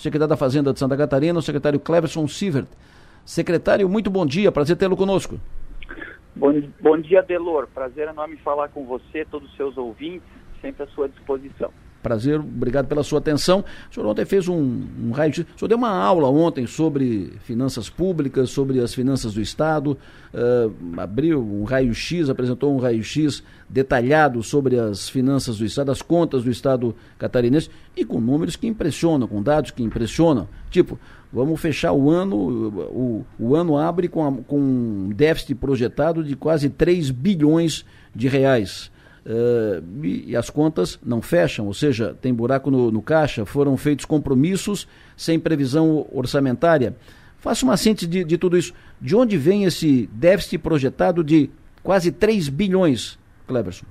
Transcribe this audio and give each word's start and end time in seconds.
secretário 0.00 0.30
da 0.30 0.36
Fazenda 0.36 0.72
de 0.72 0.78
Santa 0.78 0.96
Catarina, 0.96 1.38
o 1.38 1.42
secretário 1.42 1.78
Cleverson 1.78 2.26
Sievert. 2.26 2.66
Secretário, 3.24 3.88
muito 3.88 4.10
bom 4.10 4.24
dia, 4.24 4.50
prazer 4.50 4.76
tê-lo 4.76 4.96
conosco. 4.96 5.38
Bom, 6.34 6.52
bom 6.80 6.98
dia, 6.98 7.22
Delor. 7.22 7.68
Prazer 7.74 8.08
enorme 8.08 8.36
falar 8.38 8.68
com 8.68 8.86
você, 8.86 9.26
todos 9.26 9.50
os 9.50 9.56
seus 9.56 9.76
ouvintes, 9.76 10.26
sempre 10.62 10.84
à 10.84 10.86
sua 10.88 11.08
disposição. 11.08 11.70
Prazer, 12.02 12.40
obrigado 12.40 12.86
pela 12.86 13.02
sua 13.02 13.18
atenção. 13.18 13.64
O 13.90 13.94
senhor 13.94 14.06
ontem 14.06 14.24
fez 14.24 14.48
um, 14.48 14.82
um 15.02 15.10
raio 15.10 15.30
O 15.30 15.34
senhor 15.34 15.68
deu 15.68 15.76
uma 15.76 15.90
aula 15.90 16.28
ontem 16.28 16.66
sobre 16.66 17.34
finanças 17.44 17.90
públicas, 17.90 18.50
sobre 18.50 18.80
as 18.80 18.94
finanças 18.94 19.34
do 19.34 19.40
Estado, 19.40 19.98
uh, 20.32 21.00
abriu 21.00 21.40
um 21.40 21.64
raio-x, 21.64 22.30
apresentou 22.30 22.74
um 22.74 22.78
raio-x 22.78 23.42
detalhado 23.68 24.42
sobre 24.42 24.78
as 24.78 25.08
finanças 25.08 25.58
do 25.58 25.64
Estado, 25.64 25.90
as 25.90 26.00
contas 26.00 26.42
do 26.42 26.50
Estado 26.50 26.94
catarinense, 27.18 27.70
e 27.94 28.04
com 28.04 28.20
números 28.20 28.56
que 28.56 28.66
impressionam, 28.66 29.28
com 29.28 29.42
dados 29.42 29.70
que 29.70 29.82
impressionam. 29.82 30.48
Tipo, 30.70 30.98
vamos 31.30 31.60
fechar 31.60 31.92
o 31.92 32.10
ano, 32.10 32.36
o, 32.36 33.26
o 33.38 33.54
ano 33.54 33.76
abre 33.76 34.08
com, 34.08 34.26
a, 34.26 34.32
com 34.32 34.58
um 34.58 35.10
déficit 35.14 35.54
projetado 35.54 36.24
de 36.24 36.34
quase 36.34 36.70
3 36.70 37.10
bilhões 37.10 37.84
de 38.14 38.26
reais. 38.26 38.90
Uh, 39.30 40.04
e, 40.04 40.34
as 40.34 40.50
contas 40.50 40.98
não 41.04 41.22
fecham, 41.22 41.66
ou 41.66 41.72
seja, 41.72 42.12
tem 42.20 42.34
buraco 42.34 42.68
no, 42.68 42.90
no, 42.90 43.00
caixa, 43.00 43.46
foram 43.46 43.76
feitos 43.76 44.04
compromissos 44.04 44.88
sem 45.16 45.38
previsão 45.38 46.04
orçamentária. 46.10 46.96
Faça 47.38 47.64
uma 47.64 47.76
síntese 47.76 48.08
de, 48.08 48.24
de, 48.24 48.36
tudo 48.36 48.58
isso. 48.58 48.74
De 49.00 49.14
onde 49.14 49.36
vem 49.36 49.62
esse 49.62 50.08
déficit 50.08 50.58
projetado 50.58 51.22
de 51.22 51.48
quase 51.80 52.10
3 52.10 52.48
bilhões, 52.48 53.20
Cleverson? 53.46 53.86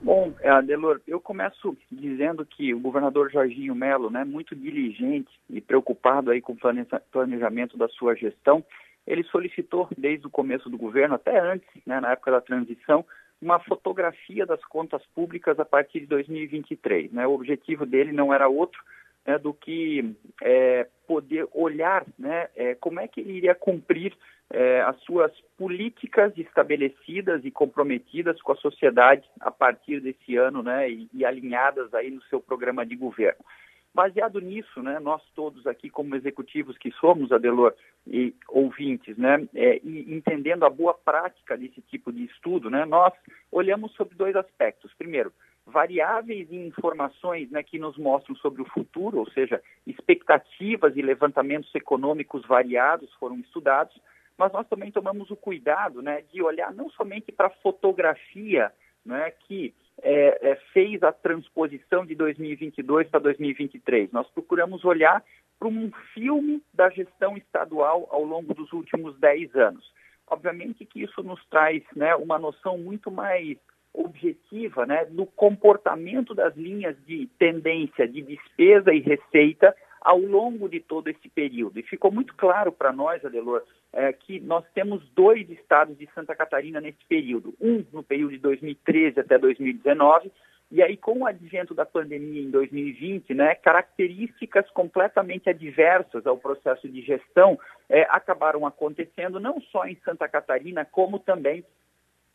Bom, 0.00 0.32
Adelor, 0.44 1.00
eu 1.06 1.20
começo 1.20 1.76
dizendo 1.90 2.44
que 2.44 2.74
o 2.74 2.80
governador 2.80 3.30
Jorginho 3.30 3.74
Melo, 3.74 4.10
né, 4.10 4.24
muito 4.24 4.56
diligente 4.56 5.30
e 5.48 5.60
preocupado 5.60 6.32
aí 6.32 6.40
com 6.40 6.54
o 6.54 6.92
planejamento 7.12 7.76
da 7.76 7.88
sua 7.88 8.16
gestão, 8.16 8.64
ele 9.06 9.22
solicitou 9.24 9.88
desde 9.96 10.26
o 10.26 10.30
começo 10.30 10.68
do 10.68 10.76
governo, 10.76 11.14
até 11.14 11.38
antes, 11.38 11.68
né, 11.86 12.00
na 12.00 12.12
época 12.12 12.32
da 12.32 12.40
transição, 12.40 13.04
uma 13.40 13.58
fotografia 13.60 14.44
das 14.44 14.64
contas 14.64 15.02
públicas 15.14 15.58
a 15.60 15.64
partir 15.64 16.00
de 16.00 16.06
2023. 16.06 17.12
Né? 17.12 17.26
O 17.26 17.32
objetivo 17.32 17.86
dele 17.86 18.12
não 18.12 18.32
era 18.32 18.48
outro 18.48 18.82
né, 19.26 19.38
do 19.38 19.52
que 19.52 20.14
é, 20.42 20.86
poder 21.06 21.46
olhar 21.52 22.04
né, 22.18 22.48
é, 22.56 22.74
como 22.74 23.00
é 23.00 23.06
que 23.06 23.20
ele 23.20 23.34
iria 23.34 23.54
cumprir 23.54 24.16
é, 24.50 24.80
as 24.80 24.98
suas 25.02 25.30
políticas 25.56 26.32
estabelecidas 26.36 27.44
e 27.44 27.50
comprometidas 27.50 28.40
com 28.40 28.52
a 28.52 28.56
sociedade 28.56 29.28
a 29.40 29.50
partir 29.50 30.00
desse 30.00 30.36
ano 30.36 30.62
né, 30.62 30.90
e, 30.90 31.08
e 31.12 31.24
alinhadas 31.24 31.92
aí 31.94 32.10
no 32.10 32.22
seu 32.24 32.40
programa 32.40 32.84
de 32.84 32.96
governo. 32.96 33.44
Baseado 33.94 34.40
nisso, 34.40 34.82
né, 34.82 34.98
nós 35.00 35.22
todos 35.34 35.66
aqui 35.66 35.90
como 35.90 36.14
executivos 36.14 36.76
que 36.78 36.92
somos, 36.92 37.32
Adelor, 37.32 37.74
e 38.06 38.34
ouvintes, 38.48 39.16
né, 39.16 39.48
é, 39.54 39.80
e 39.82 40.14
entendendo 40.14 40.64
a 40.64 40.70
boa 40.70 40.94
prática 40.94 41.56
desse 41.56 41.80
tipo 41.82 42.12
de 42.12 42.24
estudo, 42.24 42.70
né, 42.70 42.84
nós 42.84 43.12
olhamos 43.50 43.92
sobre 43.94 44.14
dois 44.14 44.36
aspectos. 44.36 44.92
Primeiro, 44.94 45.32
variáveis 45.66 46.50
e 46.50 46.56
informações 46.56 47.50
né, 47.50 47.62
que 47.62 47.78
nos 47.78 47.96
mostram 47.96 48.34
sobre 48.36 48.62
o 48.62 48.68
futuro, 48.68 49.18
ou 49.18 49.30
seja, 49.30 49.62
expectativas 49.86 50.96
e 50.96 51.02
levantamentos 51.02 51.74
econômicos 51.74 52.46
variados 52.46 53.12
foram 53.14 53.36
estudados, 53.38 53.98
mas 54.36 54.52
nós 54.52 54.66
também 54.68 54.90
tomamos 54.92 55.30
o 55.30 55.36
cuidado 55.36 56.00
né, 56.00 56.22
de 56.32 56.42
olhar 56.42 56.72
não 56.72 56.88
somente 56.90 57.32
para 57.32 57.48
a 57.48 57.56
fotografia 57.62 58.72
né, 59.04 59.30
que 59.30 59.74
é, 60.02 60.50
é, 60.50 60.56
fez 60.72 61.02
a 61.02 61.12
transposição 61.12 62.04
de 62.06 62.14
2022 62.14 63.08
para 63.08 63.20
2023. 63.20 64.12
Nós 64.12 64.28
procuramos 64.30 64.84
olhar 64.84 65.22
para 65.58 65.68
um 65.68 65.90
filme 66.14 66.62
da 66.72 66.88
gestão 66.90 67.36
estadual 67.36 68.08
ao 68.10 68.24
longo 68.24 68.54
dos 68.54 68.72
últimos 68.72 69.18
10 69.18 69.54
anos. 69.56 69.92
Obviamente 70.26 70.84
que 70.84 71.02
isso 71.02 71.22
nos 71.22 71.44
traz 71.46 71.82
né, 71.96 72.14
uma 72.14 72.38
noção 72.38 72.78
muito 72.78 73.10
mais 73.10 73.56
objetiva 73.92 74.86
né, 74.86 75.04
do 75.06 75.26
comportamento 75.26 76.34
das 76.34 76.54
linhas 76.56 76.96
de 77.04 77.26
tendência 77.38 78.06
de 78.06 78.22
despesa 78.22 78.92
e 78.92 79.00
receita 79.00 79.74
ao 80.00 80.18
longo 80.18 80.68
de 80.68 80.80
todo 80.80 81.08
esse 81.08 81.28
período. 81.28 81.78
E 81.78 81.82
ficou 81.82 82.10
muito 82.10 82.34
claro 82.34 82.72
para 82.72 82.92
nós, 82.92 83.24
Adelor, 83.24 83.62
é, 83.92 84.12
que 84.12 84.40
nós 84.40 84.64
temos 84.74 85.02
dois 85.10 85.48
estados 85.50 85.96
de 85.98 86.08
Santa 86.14 86.34
Catarina 86.34 86.80
nesse 86.80 87.04
período. 87.08 87.54
Um 87.60 87.84
no 87.92 88.02
período 88.02 88.32
de 88.32 88.38
2013 88.38 89.20
até 89.20 89.38
2019, 89.38 90.30
e 90.70 90.82
aí 90.82 90.96
com 90.96 91.20
o 91.20 91.26
advento 91.26 91.74
da 91.74 91.86
pandemia 91.86 92.42
em 92.42 92.50
2020, 92.50 93.32
né, 93.32 93.54
características 93.54 94.70
completamente 94.70 95.48
adversas 95.48 96.26
ao 96.26 96.36
processo 96.36 96.88
de 96.88 97.00
gestão 97.00 97.58
é, 97.88 98.02
acabaram 98.10 98.66
acontecendo 98.66 99.40
não 99.40 99.60
só 99.60 99.86
em 99.86 99.96
Santa 100.04 100.28
Catarina, 100.28 100.84
como 100.84 101.18
também 101.18 101.64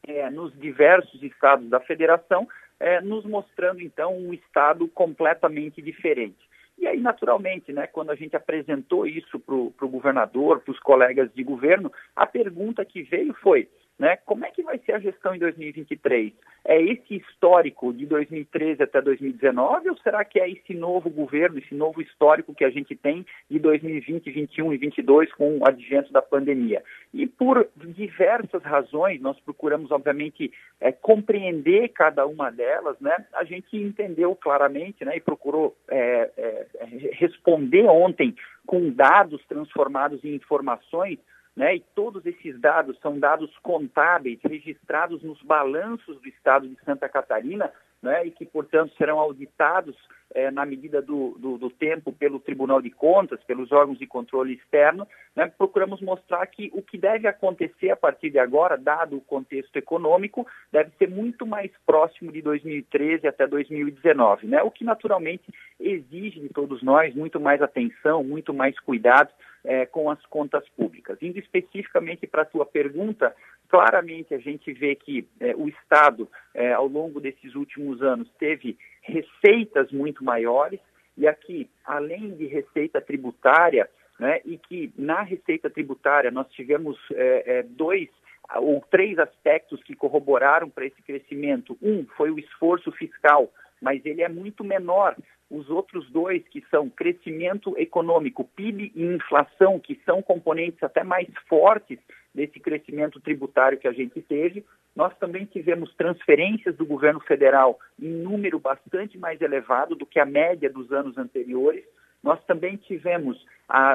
é, 0.07 0.29
nos 0.31 0.51
diversos 0.59 1.21
estados 1.21 1.69
da 1.69 1.79
federação, 1.79 2.47
é, 2.79 2.99
nos 3.01 3.23
mostrando 3.23 3.81
então 3.81 4.17
um 4.17 4.33
estado 4.33 4.87
completamente 4.87 5.81
diferente. 5.81 6.52
E 6.77 6.87
aí, 6.87 6.99
naturalmente, 6.99 7.71
né, 7.71 7.87
quando 7.87 8.11
a 8.11 8.15
gente 8.15 8.35
apresentou 8.35 9.05
isso 9.05 9.39
para 9.39 9.55
o 9.55 9.89
governador, 9.89 10.61
para 10.61 10.71
os 10.71 10.79
colegas 10.79 11.31
de 11.33 11.43
governo, 11.43 11.91
a 12.15 12.25
pergunta 12.25 12.83
que 12.83 13.03
veio 13.03 13.33
foi: 13.35 13.69
né? 13.97 14.17
Como 14.25 14.45
é 14.45 14.51
que 14.51 14.63
vai 14.63 14.79
ser 14.79 14.93
a 14.93 14.99
gestão 14.99 15.35
em 15.35 15.39
2023? 15.39 16.33
É 16.65 16.81
esse 16.81 17.15
histórico 17.15 17.93
de 17.93 18.05
2013 18.05 18.81
até 18.83 19.01
2019 19.01 19.89
ou 19.89 19.97
será 19.97 20.23
que 20.25 20.39
é 20.39 20.49
esse 20.49 20.73
novo 20.73 21.09
governo, 21.09 21.59
esse 21.59 21.75
novo 21.75 22.01
histórico 22.01 22.55
que 22.55 22.63
a 22.63 22.69
gente 22.69 22.95
tem 22.95 23.25
de 23.49 23.59
2020, 23.59 24.23
2021 24.23 24.73
e 24.73 24.77
2022 24.77 25.33
com 25.33 25.57
o 25.57 25.67
advento 25.67 26.11
da 26.11 26.21
pandemia? 26.21 26.83
E 27.13 27.27
por 27.27 27.67
diversas 27.75 28.63
razões, 28.63 29.21
nós 29.21 29.39
procuramos, 29.41 29.91
obviamente, 29.91 30.51
é, 30.79 30.91
compreender 30.91 31.89
cada 31.89 32.25
uma 32.25 32.49
delas, 32.49 32.99
né? 32.99 33.25
A 33.33 33.43
gente 33.43 33.77
entendeu 33.77 34.35
claramente 34.35 35.05
né, 35.05 35.17
e 35.17 35.21
procurou 35.21 35.75
é, 35.89 36.31
é, 36.37 36.67
responder 37.13 37.85
ontem 37.85 38.35
com 38.65 38.89
dados 38.89 39.43
transformados 39.45 40.23
em 40.23 40.35
informações 40.35 41.19
né? 41.55 41.75
E 41.75 41.79
todos 41.95 42.25
esses 42.25 42.59
dados 42.59 42.97
são 42.99 43.19
dados 43.19 43.55
contábeis 43.59 44.39
registrados 44.43 45.21
nos 45.23 45.41
balanços 45.41 46.19
do 46.21 46.27
Estado 46.27 46.67
de 46.67 46.77
Santa 46.83 47.07
Catarina, 47.07 47.71
né? 48.01 48.25
E 48.25 48.31
que, 48.31 48.45
portanto, 48.45 48.93
serão 48.97 49.19
auditados 49.19 49.95
é, 50.33 50.49
na 50.49 50.65
medida 50.65 51.01
do, 51.01 51.37
do, 51.37 51.57
do, 51.57 51.69
tempo 51.69 52.11
pelo 52.11 52.39
Tribunal 52.39 52.81
de 52.81 52.89
Contas, 52.89 53.41
pelos 53.43 53.71
órgãos 53.71 53.99
de 53.99 54.07
controle 54.07 54.53
externo, 54.53 55.07
né, 55.35 55.51
procuramos 55.57 56.01
mostrar 56.01 56.45
que 56.47 56.71
o 56.73 56.81
que 56.81 56.97
deve 56.97 57.27
acontecer 57.27 57.91
a 57.91 57.95
partir 57.95 58.31
de 58.31 58.39
agora, 58.39 58.77
dado 58.77 59.17
o 59.17 59.21
contexto 59.21 59.75
econômico, 59.77 60.47
deve 60.71 60.91
ser 60.97 61.09
muito 61.09 61.45
mais 61.45 61.71
próximo 61.85 62.31
de 62.31 62.41
2013 62.41 63.27
até 63.27 63.45
2019, 63.45 64.47
né, 64.47 64.63
o 64.63 64.71
que 64.71 64.83
naturalmente 64.83 65.53
exige 65.79 66.39
de 66.39 66.49
todos 66.49 66.81
nós 66.81 67.13
muito 67.13 67.39
mais 67.39 67.61
atenção, 67.61 68.23
muito 68.23 68.53
mais 68.53 68.77
cuidado 68.79 69.29
é, 69.63 69.85
com 69.85 70.09
as 70.09 70.23
contas 70.25 70.67
públicas. 70.69 71.17
Indo 71.21 71.39
especificamente 71.39 72.27
para 72.27 72.41
a 72.41 72.45
tua 72.45 72.65
pergunta, 72.65 73.35
claramente 73.69 74.33
a 74.33 74.39
gente 74.39 74.71
vê 74.73 74.95
que 74.95 75.27
é, 75.39 75.55
o 75.55 75.67
Estado, 75.67 76.29
é, 76.53 76.73
ao 76.73 76.87
longo 76.87 77.19
desses 77.19 77.55
últimos 77.55 78.01
anos, 78.01 78.29
teve 78.37 78.77
receitas 79.01 79.91
muito 79.91 80.23
maiores, 80.23 80.79
e 81.17 81.27
aqui, 81.27 81.69
além 81.85 82.35
de 82.35 82.47
receita 82.47 82.99
tributária, 82.99 83.89
né, 84.19 84.41
e 84.45 84.57
que 84.57 84.91
na 84.97 85.21
receita 85.21 85.69
tributária 85.69 86.31
nós 86.31 86.47
tivemos 86.51 86.97
é, 87.11 87.63
dois 87.63 88.09
ou 88.55 88.81
três 88.91 89.17
aspectos 89.17 89.81
que 89.83 89.95
corroboraram 89.95 90.69
para 90.69 90.85
esse 90.85 91.01
crescimento. 91.01 91.77
Um 91.81 92.05
foi 92.17 92.29
o 92.29 92.39
esforço 92.39 92.91
fiscal, 92.91 93.51
mas 93.83 94.03
ele 94.05 94.23
é 94.23 94.29
muito 94.29 94.63
menor. 94.63 95.15
Os 95.51 95.69
outros 95.69 96.09
dois, 96.09 96.41
que 96.47 96.63
são 96.71 96.89
crescimento 96.89 97.77
econômico, 97.77 98.49
PIB 98.55 98.91
e 98.95 99.03
inflação, 99.03 99.77
que 99.77 99.99
são 100.05 100.21
componentes 100.21 100.81
até 100.81 101.03
mais 101.03 101.27
fortes 101.47 101.99
desse 102.33 102.59
crescimento 102.59 103.19
tributário 103.19 103.77
que 103.77 103.87
a 103.87 103.91
gente 103.91 104.19
teve, 104.21 104.65
nós 104.95 105.15
também 105.17 105.45
tivemos 105.45 105.93
transferências 105.95 106.75
do 106.75 106.85
governo 106.85 107.19
federal 107.19 107.77
em 108.01 108.09
número 108.09 108.57
bastante 108.57 109.17
mais 109.17 109.41
elevado 109.41 109.95
do 109.95 110.05
que 110.05 110.19
a 110.19 110.25
média 110.25 110.69
dos 110.69 110.91
anos 110.91 111.17
anteriores. 111.17 111.83
Nós 112.23 112.43
também 112.45 112.77
tivemos 112.77 113.43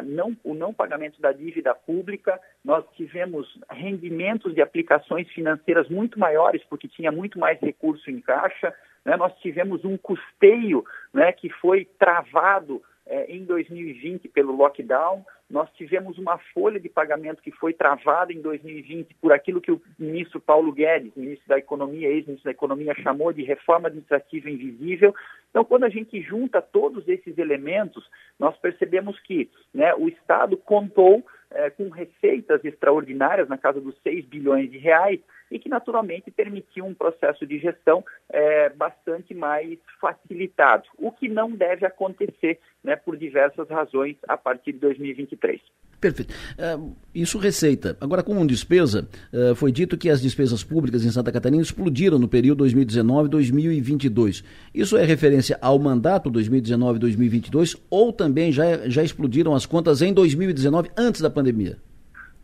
não, 0.05 0.37
o 0.45 0.55
não 0.55 0.75
pagamento 0.75 1.21
da 1.21 1.33
dívida 1.33 1.75
pública, 1.75 2.39
nós 2.65 2.85
tivemos 2.95 3.59
rendimentos 3.71 4.55
de 4.55 4.61
aplicações 4.61 5.29
financeiras 5.31 5.89
muito 5.89 6.19
maiores, 6.19 6.63
porque 6.65 6.89
tinha 6.89 7.11
muito 7.11 7.39
mais 7.39 7.59
recurso 7.61 8.11
em 8.11 8.21
caixa, 8.21 8.75
né? 9.05 9.17
nós 9.17 9.33
tivemos 9.39 9.85
um 9.85 9.97
custeio 9.97 10.85
né, 11.13 11.33
que 11.33 11.49
foi 11.49 11.85
travado 11.99 12.83
é, 13.09 13.25
em 13.33 13.45
2020 13.45 14.29
pelo 14.29 14.55
lockdown, 14.55 15.25
nós 15.49 15.71
tivemos 15.73 16.19
uma 16.19 16.37
folha 16.53 16.79
de 16.79 16.91
pagamento 16.91 17.43
que 17.43 17.51
foi 17.51 17.73
travada 17.73 18.33
em 18.33 18.41
2020 18.41 19.15
por 19.15 19.33
aquilo 19.33 19.63
que 19.63 19.73
o 19.73 19.81
ministro 19.99 20.39
Paulo 20.39 20.71
Guedes, 20.71 21.15
ministro 21.17 21.49
da 21.49 21.59
Economia, 21.59 22.09
ex-ministro 22.09 22.45
da 22.45 22.51
Economia, 22.51 22.95
chamou 23.03 23.33
de 23.33 23.43
reforma 23.43 23.89
administrativa 23.89 24.51
invisível. 24.51 25.15
Então, 25.49 25.65
quando 25.65 25.85
a 25.85 25.89
gente 25.89 26.21
junta 26.21 26.61
todos 26.61 27.09
esses 27.09 27.39
elementos, 27.39 28.05
nós 28.39 28.57
percebemos 28.59 29.19
que 29.21 29.51
né, 29.73 29.95
o 29.95 30.07
Estado 30.09 30.57
contou 30.59 31.25
é, 31.51 31.71
com 31.71 31.89
receitas 31.89 32.63
extraordinárias 32.63 33.49
na 33.49 33.57
casa 33.57 33.81
dos 33.81 33.97
6 34.03 34.27
bilhões 34.27 34.71
de 34.71 34.77
reais 34.77 35.19
e 35.51 35.59
que 35.59 35.69
naturalmente 35.69 36.31
permitiu 36.31 36.85
um 36.85 36.95
processo 36.95 37.47
de 37.47 37.59
gestão 37.59 38.05
é, 38.31 38.69
bastante 38.71 39.35
mais 39.35 39.79
facilitado, 40.01 40.85
o 40.97 41.11
que 41.11 41.29
não 41.29 41.51
deve 41.51 41.87
acontecer 41.87 42.59
né, 42.83 42.97
por 42.97 43.17
diversas 43.17 43.69
razões 43.69 44.17
a 44.27 44.37
partir 44.37 44.73
de 44.73 44.79
2023. 44.79 45.61
Perfeito. 46.01 46.33
Uh, 46.33 46.97
isso 47.13 47.39
receita. 47.39 47.97
Agora, 48.01 48.23
com 48.23 48.47
despesa, 48.47 49.09
uh, 49.33 49.55
foi 49.57 49.73
dito 49.73 49.99
que 49.99 50.09
as 50.09 50.23
despesas 50.23 50.63
públicas 50.63 51.05
em 51.05 51.11
Santa 51.11 51.33
Catarina 51.33 51.61
explodiram 51.61 52.19
no 52.21 52.29
período 52.29 52.65
2019-2022. 52.65 54.45
Isso 54.73 54.97
é 54.97 55.05
referência 55.05 55.59
ao 55.61 55.79
mandato 55.79 56.31
2019-2022 56.31 57.81
ou 57.91 58.13
também 58.13 58.53
já, 58.53 58.89
já 58.89 59.03
explodiram 59.03 59.55
as 59.55 59.67
contas 59.67 60.01
em 60.01 60.13
2019, 60.13 60.91
antes 60.97 61.21
da 61.21 61.31
pandemia? 61.31 61.77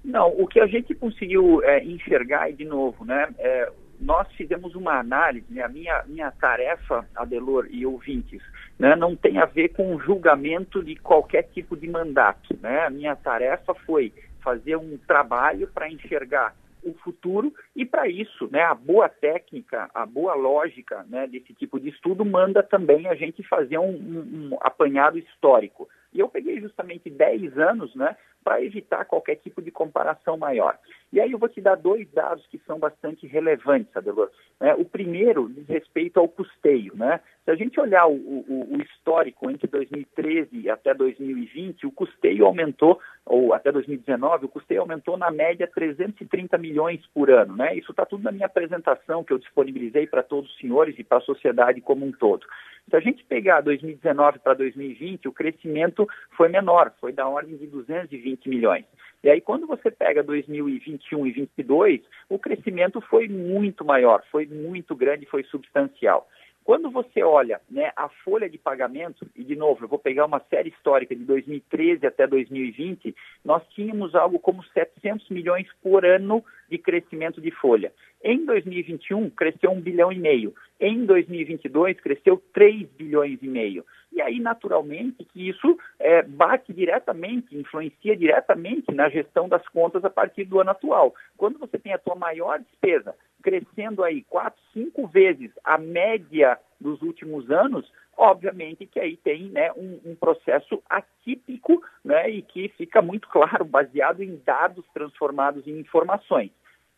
Não, 0.05 0.29
o 0.29 0.47
que 0.47 0.61
a 0.61 0.67
gente 0.67 0.95
conseguiu 0.95 1.63
é, 1.63 1.83
enxergar, 1.83 2.51
e 2.51 2.53
de 2.53 2.65
novo, 2.65 3.05
né, 3.05 3.29
é, 3.39 3.73
nós 3.99 4.31
fizemos 4.33 4.75
uma 4.75 4.99
análise, 4.99 5.47
né, 5.51 5.63
a 5.63 5.69
minha, 5.69 6.05
minha 6.07 6.31
tarefa, 6.31 7.09
Adelor 7.17 7.67
e 7.71 7.87
ouvintes, 7.87 8.43
né, 8.79 8.95
não 8.95 9.17
tem 9.17 9.39
a 9.39 9.47
ver 9.47 9.71
com 9.71 9.99
julgamento 9.99 10.85
de 10.85 10.97
qualquer 10.97 11.45
tipo 11.45 11.75
de 11.75 11.89
mandato. 11.89 12.55
Né? 12.61 12.81
A 12.81 12.91
minha 12.91 13.17
tarefa 13.17 13.75
foi 13.87 14.13
fazer 14.43 14.77
um 14.77 14.99
trabalho 15.07 15.69
para 15.69 15.91
enxergar 15.91 16.55
o 16.83 16.93
futuro 17.03 17.51
e 17.75 17.87
para 17.87 18.07
isso, 18.07 18.47
né, 18.53 18.63
a 18.63 18.75
boa 18.75 19.09
técnica, 19.09 19.89
a 19.95 20.05
boa 20.05 20.35
lógica 20.35 21.03
né, 21.09 21.27
desse 21.27 21.55
tipo 21.55 21.81
de 21.81 21.89
estudo 21.89 22.27
manda 22.27 22.63
também 22.63 23.09
a 23.09 23.15
gente 23.15 23.43
fazer 23.43 23.79
um, 23.79 23.89
um, 23.89 24.51
um 24.53 24.59
apanhado 24.61 25.19
histórico. 25.19 25.89
E 26.15 26.21
eu 26.21 26.29
peguei 26.29 26.61
justamente 26.61 27.11
10 27.11 27.59
anos 27.59 27.95
né, 27.97 28.17
para 28.43 28.63
evitar 28.63 29.05
qualquer 29.05 29.35
tipo 29.37 29.61
de 29.61 29.71
comparação 29.71 30.37
maior. 30.37 30.79
E 31.13 31.21
aí 31.21 31.31
eu 31.31 31.39
vou 31.39 31.49
te 31.49 31.61
dar 31.61 31.77
dois 31.77 32.11
dados 32.11 32.45
que 32.49 32.59
são 32.67 32.79
bastante 32.79 33.27
relevantes, 33.27 33.97
Adelor. 33.97 34.31
É, 34.61 34.75
o 34.75 34.85
primeiro 34.85 35.49
diz 35.49 35.67
respeito 35.69 36.19
ao 36.19 36.29
custeio. 36.29 36.93
Né? 36.97 37.21
Se 37.45 37.51
a 37.51 37.55
gente 37.55 37.79
olhar 37.79 38.07
o, 38.07 38.15
o, 38.15 38.75
o, 38.75 38.83
histórico 38.83 39.49
entre 39.51 39.69
2013 39.69 40.69
até 40.69 40.93
2020, 40.93 41.87
o 41.87 41.93
custeio 41.93 42.45
aumentou, 42.45 42.99
ou 43.25 43.55
até 43.55 43.71
2019, 43.71 44.47
o 44.47 44.49
custeio 44.49 44.81
aumentou 44.81 45.17
na 45.17 45.31
média 45.31 45.71
330 45.73 46.59
milhões 46.59 47.01
por 47.15 47.31
ano. 47.31 47.57
Né? 47.57 47.77
Isso 47.77 47.93
está 47.93 48.05
tudo 48.05 48.25
na 48.25 48.33
minha 48.33 48.47
apresentação 48.47 49.23
que 49.23 49.33
eu 49.33 49.39
disponibilizei 49.39 50.07
para 50.07 50.23
todos 50.23 50.51
os 50.51 50.59
senhores 50.59 50.99
e 50.99 51.05
para 51.05 51.19
a 51.19 51.23
sociedade 51.23 51.81
como 51.81 52.05
um 52.05 52.13
todo. 52.13 52.45
Se 52.91 52.97
a 52.97 53.01
gente 53.01 53.25
pegar 53.25 53.61
2019 53.63 54.41
para 54.41 54.55
2020, 54.55 55.29
o 55.29 55.33
crescimento 55.33 56.07
foi 56.37 56.49
menor, 56.49 56.93
foi 57.01 57.13
da 57.13 57.27
ordem 57.27 57.57
de 57.57 57.67
220 57.67 58.49
milhões. 58.49 58.85
E 59.25 59.31
aí, 59.31 59.41
quando 59.41 59.67
você 59.67 59.91
pega 59.91 60.23
2021 60.23 61.27
e 61.27 61.33
2022, 61.33 62.03
o 62.29 62.39
crescimento 62.39 63.01
foi 63.01 63.27
muito 63.27 63.83
maior, 63.83 64.23
foi 64.31 64.45
muito 64.45 64.95
grande, 64.95 65.25
foi 65.25 65.43
substancial. 65.45 66.29
Quando 66.63 66.91
você 66.91 67.23
olha 67.23 67.59
né, 67.71 67.91
a 67.97 68.07
folha 68.23 68.51
de 68.51 68.59
pagamento, 68.59 69.27
e 69.35 69.43
de 69.43 69.57
novo, 69.57 69.85
eu 69.85 69.89
vou 69.89 69.99
pegar 69.99 70.27
uma 70.27 70.41
série 70.51 70.69
histórica 70.69 71.17
de 71.17 71.25
2013 71.25 72.07
até 72.07 72.27
2020, 72.27 73.17
nós 73.43 73.63
tínhamos 73.71 74.15
algo 74.15 74.39
como 74.39 74.63
700 74.63 75.31
milhões 75.31 75.69
por 75.83 76.05
ano 76.05 76.45
de 76.75 76.79
crescimento 76.79 77.41
de 77.41 77.53
folha. 77.53 77.93
Em 78.23 78.45
2021, 78.45 79.31
cresceu 79.31 79.71
1 79.71 79.81
bilhão 79.81 80.11
e 80.11 80.19
meio. 80.19 80.53
Em 80.81 81.05
2022, 81.05 82.01
cresceu 82.01 82.43
3 82.53 82.89
bilhões 82.99 83.39
e 83.41 83.47
meio. 83.47 83.85
E 84.13 84.21
aí, 84.21 84.41
naturalmente, 84.41 85.25
que 85.25 85.49
isso 85.49 85.79
é, 86.01 86.23
bate 86.23 86.73
diretamente, 86.73 87.57
influencia 87.57 88.17
diretamente 88.17 88.93
na 88.93 89.09
gestão 89.09 89.49
das 89.49 89.67
contas 89.69 90.05
a 90.05 90.11
partir 90.11 90.45
do 90.45 90.61
ano 90.61 90.71
atual. 90.71 91.15
Quando 91.37 91.59
você 91.59 91.79
tem 91.79 91.93
a 91.93 92.01
sua 92.01 92.17
maior 92.17 92.59
despesa 92.59 93.15
crescendo 93.43 94.03
aí 94.03 94.23
quatro, 94.23 94.61
cinco 94.73 95.07
vezes 95.07 95.51
a 95.63 95.77
média 95.77 96.59
dos 96.81 97.03
últimos 97.03 97.51
anos, 97.51 97.87
obviamente 98.17 98.87
que 98.87 98.99
aí 98.99 99.19
tem 99.19 99.51
né, 99.51 99.71
um, 99.73 100.01
um, 100.03 100.17
processo 100.17 100.83
atípico 100.89 101.83
né, 102.03 102.31
e 102.31 102.41
que 102.41 102.69
fica 102.71 103.03
muito 103.03 103.29
claro, 103.29 103.65
baseado 103.65 104.23
em 104.23 104.41
dados 104.45 104.85
transformados 104.95 105.67
em 105.67 105.79
informações. 105.79 106.51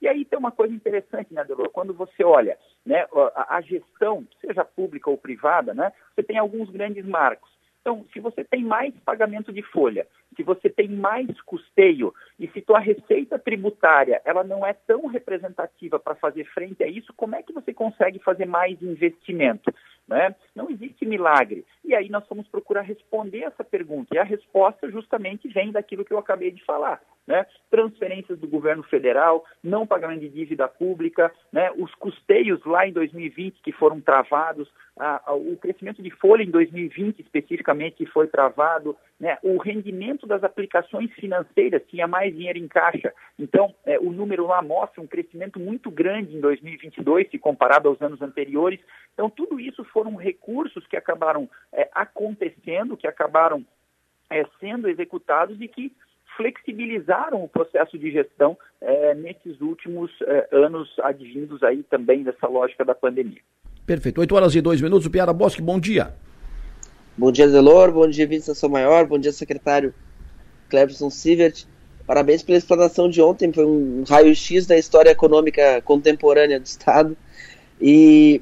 E 0.06 0.08
aí 0.08 0.24
tem 0.24 0.38
uma 0.38 0.52
coisa 0.52 0.72
interessante, 0.72 1.34
né, 1.34 1.42
Delor? 1.42 1.68
Quando 1.70 1.92
você 1.92 2.22
olha 2.22 2.56
né, 2.84 3.04
a, 3.34 3.56
a 3.56 3.60
gestão, 3.60 4.24
seja 4.40 4.64
pública 4.64 5.10
ou 5.10 5.18
privada, 5.18 5.74
né, 5.74 5.92
você 6.14 6.22
tem 6.22 6.38
alguns 6.38 6.70
grandes 6.70 7.04
marcos. 7.04 7.50
Então, 7.80 8.06
se 8.12 8.20
você 8.20 8.44
tem 8.44 8.62
mais 8.62 8.94
pagamento 9.04 9.52
de 9.52 9.62
folha, 9.62 10.06
se 10.36 10.42
você 10.42 10.68
tem 10.68 10.88
mais 10.88 11.40
custeio 11.40 12.12
e 12.38 12.46
se 12.48 12.60
tua 12.60 12.78
receita 12.78 13.38
tributária 13.38 14.20
ela 14.24 14.44
não 14.44 14.64
é 14.64 14.72
tão 14.72 15.06
representativa 15.06 15.98
para 15.98 16.14
fazer 16.14 16.44
frente 16.46 16.82
a 16.82 16.86
isso, 16.86 17.12
como 17.16 17.34
é 17.34 17.42
que 17.42 17.52
você 17.52 17.72
consegue 17.72 18.18
fazer 18.18 18.46
mais 18.46 18.80
investimento? 18.82 19.72
Né? 20.06 20.34
Não 20.54 20.70
existe 20.70 21.04
milagre. 21.04 21.64
E 21.84 21.94
aí 21.94 22.08
nós 22.08 22.24
vamos 22.28 22.46
procurar 22.46 22.82
responder 22.82 23.42
essa 23.42 23.64
pergunta. 23.64 24.14
E 24.14 24.18
a 24.18 24.24
resposta 24.24 24.88
justamente 24.90 25.48
vem 25.48 25.72
daquilo 25.72 26.04
que 26.04 26.12
eu 26.12 26.18
acabei 26.18 26.52
de 26.52 26.64
falar. 26.64 27.00
Né? 27.26 27.44
Transferências 27.70 28.38
do 28.38 28.46
governo 28.46 28.84
federal, 28.84 29.44
não 29.62 29.86
pagamento 29.86 30.20
de 30.20 30.28
dívida 30.28 30.68
pública, 30.68 31.32
né? 31.52 31.72
os 31.72 31.92
custeios 31.96 32.64
lá 32.64 32.86
em 32.86 32.92
2020 32.92 33.60
que 33.62 33.72
foram 33.72 34.00
travados, 34.00 34.70
a, 34.96 35.30
a, 35.30 35.34
o 35.34 35.56
crescimento 35.56 36.00
de 36.00 36.10
folha 36.10 36.44
em 36.44 36.50
2020 36.50 37.20
especificamente 37.20 37.96
que 37.96 38.06
foi 38.06 38.28
travado, 38.28 38.96
né? 39.18 39.38
o 39.42 39.56
rendimento 39.58 40.25
das 40.26 40.44
aplicações 40.44 41.10
financeiras 41.12 41.82
tinha 41.88 42.06
mais 42.06 42.34
dinheiro 42.34 42.58
em 42.58 42.68
caixa. 42.68 43.12
Então, 43.38 43.74
é, 43.84 43.98
o 43.98 44.10
número 44.10 44.46
lá 44.46 44.60
mostra 44.62 45.00
um 45.00 45.06
crescimento 45.06 45.58
muito 45.58 45.90
grande 45.90 46.36
em 46.36 46.40
2022 46.40 47.30
se 47.30 47.38
comparado 47.38 47.88
aos 47.88 48.00
anos 48.02 48.20
anteriores. 48.20 48.80
Então, 49.14 49.30
tudo 49.30 49.58
isso 49.60 49.84
foram 49.84 50.16
recursos 50.16 50.86
que 50.86 50.96
acabaram 50.96 51.48
é, 51.72 51.88
acontecendo, 51.92 52.96
que 52.96 53.06
acabaram 53.06 53.64
é, 54.30 54.44
sendo 54.60 54.88
executados 54.88 55.60
e 55.60 55.68
que 55.68 55.92
flexibilizaram 56.36 57.42
o 57.42 57.48
processo 57.48 57.98
de 57.98 58.10
gestão 58.10 58.58
é, 58.80 59.14
nesses 59.14 59.60
últimos 59.60 60.10
é, 60.22 60.48
anos 60.52 60.94
advindos 61.02 61.62
aí 61.62 61.82
também 61.84 62.22
dessa 62.22 62.46
lógica 62.46 62.84
da 62.84 62.94
pandemia. 62.94 63.40
Perfeito. 63.86 64.20
8 64.20 64.34
horas 64.34 64.54
e 64.54 64.60
2 64.60 64.82
minutos. 64.82 65.08
Piara 65.08 65.32
Bosque, 65.32 65.62
bom 65.62 65.80
dia. 65.80 66.14
Bom 67.16 67.32
dia, 67.32 67.48
Delor. 67.48 67.92
Bom 67.92 68.08
dia, 68.08 68.26
Vincent 68.26 68.70
Maior. 68.70 69.06
Bom 69.06 69.18
dia, 69.18 69.32
secretário 69.32 69.94
Cleberson 70.68 71.10
Sivert. 71.10 71.64
Parabéns 72.06 72.42
pela 72.42 72.58
explanação 72.58 73.08
de 73.10 73.20
ontem. 73.20 73.52
Foi 73.52 73.66
um 73.66 74.04
raio-x 74.08 74.66
da 74.66 74.78
história 74.78 75.10
econômica 75.10 75.82
contemporânea 75.82 76.60
do 76.60 76.66
Estado. 76.66 77.16
E... 77.80 78.40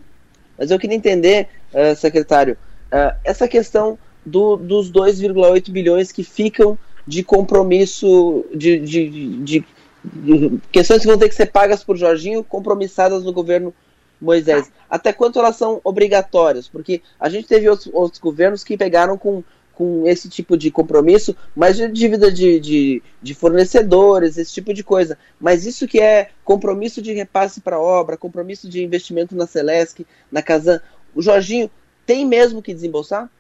Mas 0.58 0.70
eu 0.70 0.78
queria 0.78 0.96
entender, 0.96 1.48
uh, 1.72 1.96
secretário, 1.96 2.56
uh, 2.92 3.16
essa 3.24 3.48
questão 3.48 3.98
do, 4.24 4.56
dos 4.56 4.90
2,8 4.90 5.70
bilhões 5.70 6.12
que 6.12 6.22
ficam 6.22 6.78
de 7.06 7.22
compromisso, 7.22 8.44
de, 8.54 8.78
de, 8.78 9.08
de, 9.08 9.64
de, 10.04 10.60
questões 10.72 11.02
que 11.02 11.06
vão 11.06 11.18
ter 11.18 11.28
que 11.28 11.34
ser 11.34 11.46
pagas 11.46 11.84
por 11.84 11.96
Jorginho, 11.96 12.42
compromissadas 12.42 13.24
no 13.24 13.32
governo 13.32 13.74
Moisés. 14.20 14.70
Até 14.88 15.12
quanto 15.12 15.38
elas 15.38 15.56
são 15.56 15.80
obrigatórias? 15.84 16.68
Porque 16.68 17.02
a 17.20 17.28
gente 17.28 17.46
teve 17.46 17.68
outros, 17.68 17.90
outros 17.92 18.20
governos 18.20 18.64
que 18.64 18.76
pegaram 18.76 19.18
com, 19.18 19.44
com 19.74 20.06
esse 20.06 20.28
tipo 20.28 20.56
de 20.56 20.70
compromisso, 20.70 21.36
mas 21.54 21.76
de 21.76 21.88
dívida 21.88 22.32
de, 22.32 22.60
de, 22.60 23.02
de 23.20 23.34
fornecedores, 23.34 24.38
esse 24.38 24.52
tipo 24.52 24.72
de 24.72 24.82
coisa. 24.82 25.18
Mas 25.40 25.66
isso 25.66 25.86
que 25.86 26.00
é 26.00 26.30
compromisso 26.44 27.02
de 27.02 27.12
repasse 27.12 27.60
para 27.60 27.80
obra, 27.80 28.16
compromisso 28.16 28.68
de 28.68 28.82
investimento 28.82 29.36
na 29.36 29.46
Celesc, 29.46 30.06
na 30.30 30.42
Casan, 30.42 30.80
o 31.14 31.22
Jorginho 31.22 31.70
tem 32.06 32.26
mesmo 32.26 32.62
que 32.62 32.74
desembolsar? 32.74 33.30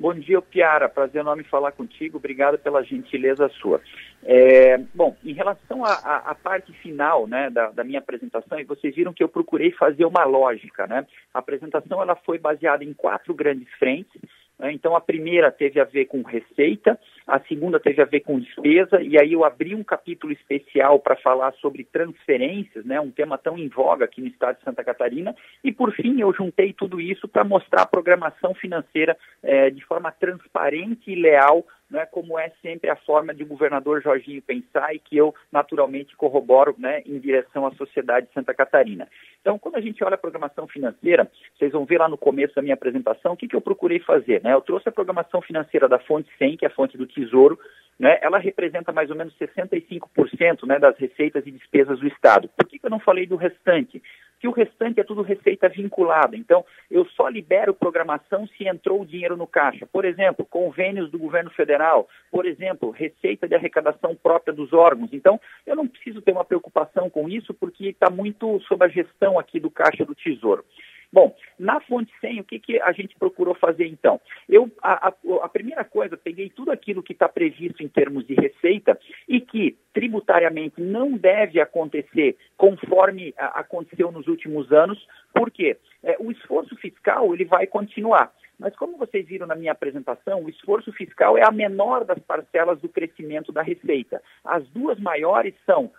Bom 0.00 0.14
dia, 0.14 0.40
Piara. 0.40 0.88
Prazer 0.88 1.20
enorme 1.20 1.44
falar 1.44 1.72
contigo. 1.72 2.16
Obrigado 2.16 2.58
pela 2.58 2.82
gentileza 2.82 3.50
sua. 3.60 3.82
É, 4.22 4.78
bom, 4.94 5.14
em 5.22 5.34
relação 5.34 5.84
à 5.84 6.34
parte 6.34 6.72
final 6.72 7.26
né, 7.26 7.50
da, 7.50 7.70
da, 7.70 7.84
minha 7.84 7.98
apresentação, 7.98 8.58
e 8.58 8.64
vocês 8.64 8.94
viram 8.94 9.12
que 9.12 9.22
eu 9.22 9.28
procurei 9.28 9.70
fazer 9.72 10.06
uma 10.06 10.24
lógica. 10.24 10.86
Né? 10.86 11.06
A 11.34 11.40
apresentação 11.40 12.00
ela 12.00 12.16
foi 12.16 12.38
baseada 12.38 12.82
em 12.82 12.94
quatro 12.94 13.34
grandes 13.34 13.68
frentes. 13.78 14.22
Né? 14.60 14.72
Então, 14.72 14.94
a 14.94 15.00
primeira 15.00 15.50
teve 15.50 15.80
a 15.80 15.84
ver 15.84 16.04
com 16.04 16.22
receita, 16.22 16.98
a 17.26 17.40
segunda 17.40 17.80
teve 17.80 18.02
a 18.02 18.04
ver 18.04 18.20
com 18.20 18.38
despesa, 18.38 19.00
e 19.00 19.18
aí 19.18 19.32
eu 19.32 19.44
abri 19.44 19.74
um 19.74 19.82
capítulo 19.82 20.32
especial 20.32 21.00
para 21.00 21.16
falar 21.16 21.52
sobre 21.54 21.82
transferências, 21.84 22.84
né, 22.84 23.00
um 23.00 23.10
tema 23.10 23.38
tão 23.38 23.56
em 23.56 23.68
voga 23.68 24.04
aqui 24.04 24.20
no 24.20 24.26
estado 24.26 24.58
de 24.58 24.64
Santa 24.64 24.84
Catarina, 24.84 25.34
e 25.64 25.72
por 25.72 25.92
fim 25.92 26.20
eu 26.20 26.32
juntei 26.34 26.74
tudo 26.74 27.00
isso 27.00 27.26
para 27.26 27.42
mostrar 27.42 27.82
a 27.82 27.86
programação 27.86 28.54
financeira 28.54 29.16
eh, 29.42 29.70
de 29.70 29.82
forma 29.86 30.12
transparente 30.12 31.10
e 31.10 31.14
leal 31.14 31.64
né, 31.90 32.06
como 32.06 32.38
é 32.38 32.50
sempre 32.62 32.88
a 32.88 32.96
forma 32.96 33.34
de 33.34 33.42
o 33.42 33.46
governador 33.46 34.00
Jorginho 34.00 34.40
pensar 34.42 34.94
e 34.94 34.98
que 34.98 35.16
eu 35.16 35.34
naturalmente 35.50 36.16
corroboro 36.16 36.74
né, 36.78 37.02
em 37.04 37.18
direção 37.18 37.66
à 37.66 37.72
sociedade 37.72 38.28
de 38.28 38.32
Santa 38.32 38.54
Catarina. 38.54 39.08
Então, 39.40 39.58
quando 39.58 39.76
a 39.76 39.80
gente 39.80 40.02
olha 40.04 40.14
a 40.14 40.18
programação 40.18 40.66
financeira, 40.68 41.30
vocês 41.58 41.72
vão 41.72 41.84
ver 41.84 41.98
lá 41.98 42.08
no 42.08 42.18
começo 42.18 42.54
da 42.54 42.62
minha 42.62 42.74
apresentação 42.74 43.32
o 43.32 43.36
que, 43.36 43.48
que 43.48 43.56
eu 43.56 43.60
procurei 43.60 43.98
fazer. 43.98 44.42
Né? 44.42 44.52
Eu 44.52 44.60
trouxe 44.60 44.88
a 44.88 44.92
programação 44.92 45.40
financeira 45.42 45.88
da 45.88 45.98
fonte 45.98 46.30
100, 46.38 46.58
que 46.58 46.64
é 46.64 46.68
a 46.68 46.72
fonte 46.72 46.96
do 46.96 47.06
Tesouro, 47.06 47.58
né, 48.00 48.18
ela 48.22 48.38
representa 48.38 48.92
mais 48.92 49.10
ou 49.10 49.16
menos 49.16 49.36
65% 49.36 50.66
né, 50.66 50.78
das 50.78 50.96
receitas 50.96 51.46
e 51.46 51.50
despesas 51.50 52.00
do 52.00 52.08
Estado. 52.08 52.48
Por 52.56 52.66
que, 52.66 52.78
que 52.78 52.86
eu 52.86 52.90
não 52.90 52.98
falei 52.98 53.26
do 53.26 53.36
restante? 53.36 54.02
que 54.40 54.48
o 54.48 54.52
restante 54.52 54.98
é 54.98 55.04
tudo 55.04 55.20
receita 55.20 55.68
vinculada. 55.68 56.34
Então, 56.34 56.64
eu 56.90 57.04
só 57.10 57.28
libero 57.28 57.74
programação 57.74 58.46
se 58.56 58.66
entrou 58.66 59.02
o 59.02 59.04
dinheiro 59.04 59.36
no 59.36 59.46
caixa. 59.46 59.86
Por 59.86 60.06
exemplo, 60.06 60.46
convênios 60.46 61.10
do 61.10 61.18
governo 61.18 61.50
federal, 61.50 62.08
por 62.30 62.46
exemplo, 62.46 62.90
receita 62.90 63.46
de 63.46 63.54
arrecadação 63.54 64.16
própria 64.16 64.54
dos 64.54 64.72
órgãos. 64.72 65.10
Então, 65.12 65.38
eu 65.66 65.76
não 65.76 65.86
preciso 65.86 66.22
ter 66.22 66.32
uma 66.32 66.42
preocupação 66.42 67.10
com 67.10 67.28
isso, 67.28 67.52
porque 67.52 67.88
está 67.88 68.08
muito 68.08 68.58
sob 68.60 68.82
a 68.82 68.88
gestão 68.88 69.38
aqui 69.38 69.60
do 69.60 69.70
Caixa 69.70 70.06
do 70.06 70.14
Tesouro. 70.14 70.64
Bom, 71.12 71.34
na 71.58 71.80
fonte 71.80 72.12
100, 72.20 72.40
o 72.40 72.44
que, 72.44 72.60
que 72.60 72.80
a 72.80 72.92
gente 72.92 73.16
procurou 73.18 73.54
fazer 73.54 73.86
então? 73.86 74.20
Eu, 74.48 74.70
a, 74.80 75.08
a, 75.08 75.14
a 75.42 75.48
primeira 75.48 75.84
coisa, 75.84 76.16
peguei 76.16 76.50
tudo 76.50 76.70
aquilo 76.70 77.02
que 77.02 77.12
está 77.12 77.28
previsto 77.28 77.82
em 77.82 77.88
termos 77.88 78.24
de 78.26 78.34
receita 78.34 78.98
e 79.28 79.40
que 79.40 79.76
tributariamente 79.92 80.80
não 80.80 81.12
deve 81.12 81.60
acontecer 81.60 82.36
conforme 82.56 83.34
a, 83.36 83.60
aconteceu 83.60 84.12
nos 84.12 84.28
últimos 84.28 84.70
anos, 84.72 85.04
porque 85.34 85.76
é, 86.04 86.16
o 86.20 86.30
esforço 86.30 86.76
fiscal 86.76 87.34
ele 87.34 87.44
vai 87.44 87.66
continuar. 87.66 88.32
Mas 88.60 88.76
como 88.76 88.98
vocês 88.98 89.26
viram 89.26 89.46
na 89.46 89.54
minha 89.54 89.72
apresentação, 89.72 90.44
o 90.44 90.48
esforço 90.50 90.92
fiscal 90.92 91.36
é 91.36 91.42
a 91.42 91.50
menor 91.50 92.04
das 92.04 92.18
parcelas 92.18 92.78
do 92.80 92.88
crescimento 92.88 93.50
da 93.50 93.62
receita. 93.62 94.22
As 94.44 94.68
duas 94.68 95.00
maiores 95.00 95.54
são 95.64 95.90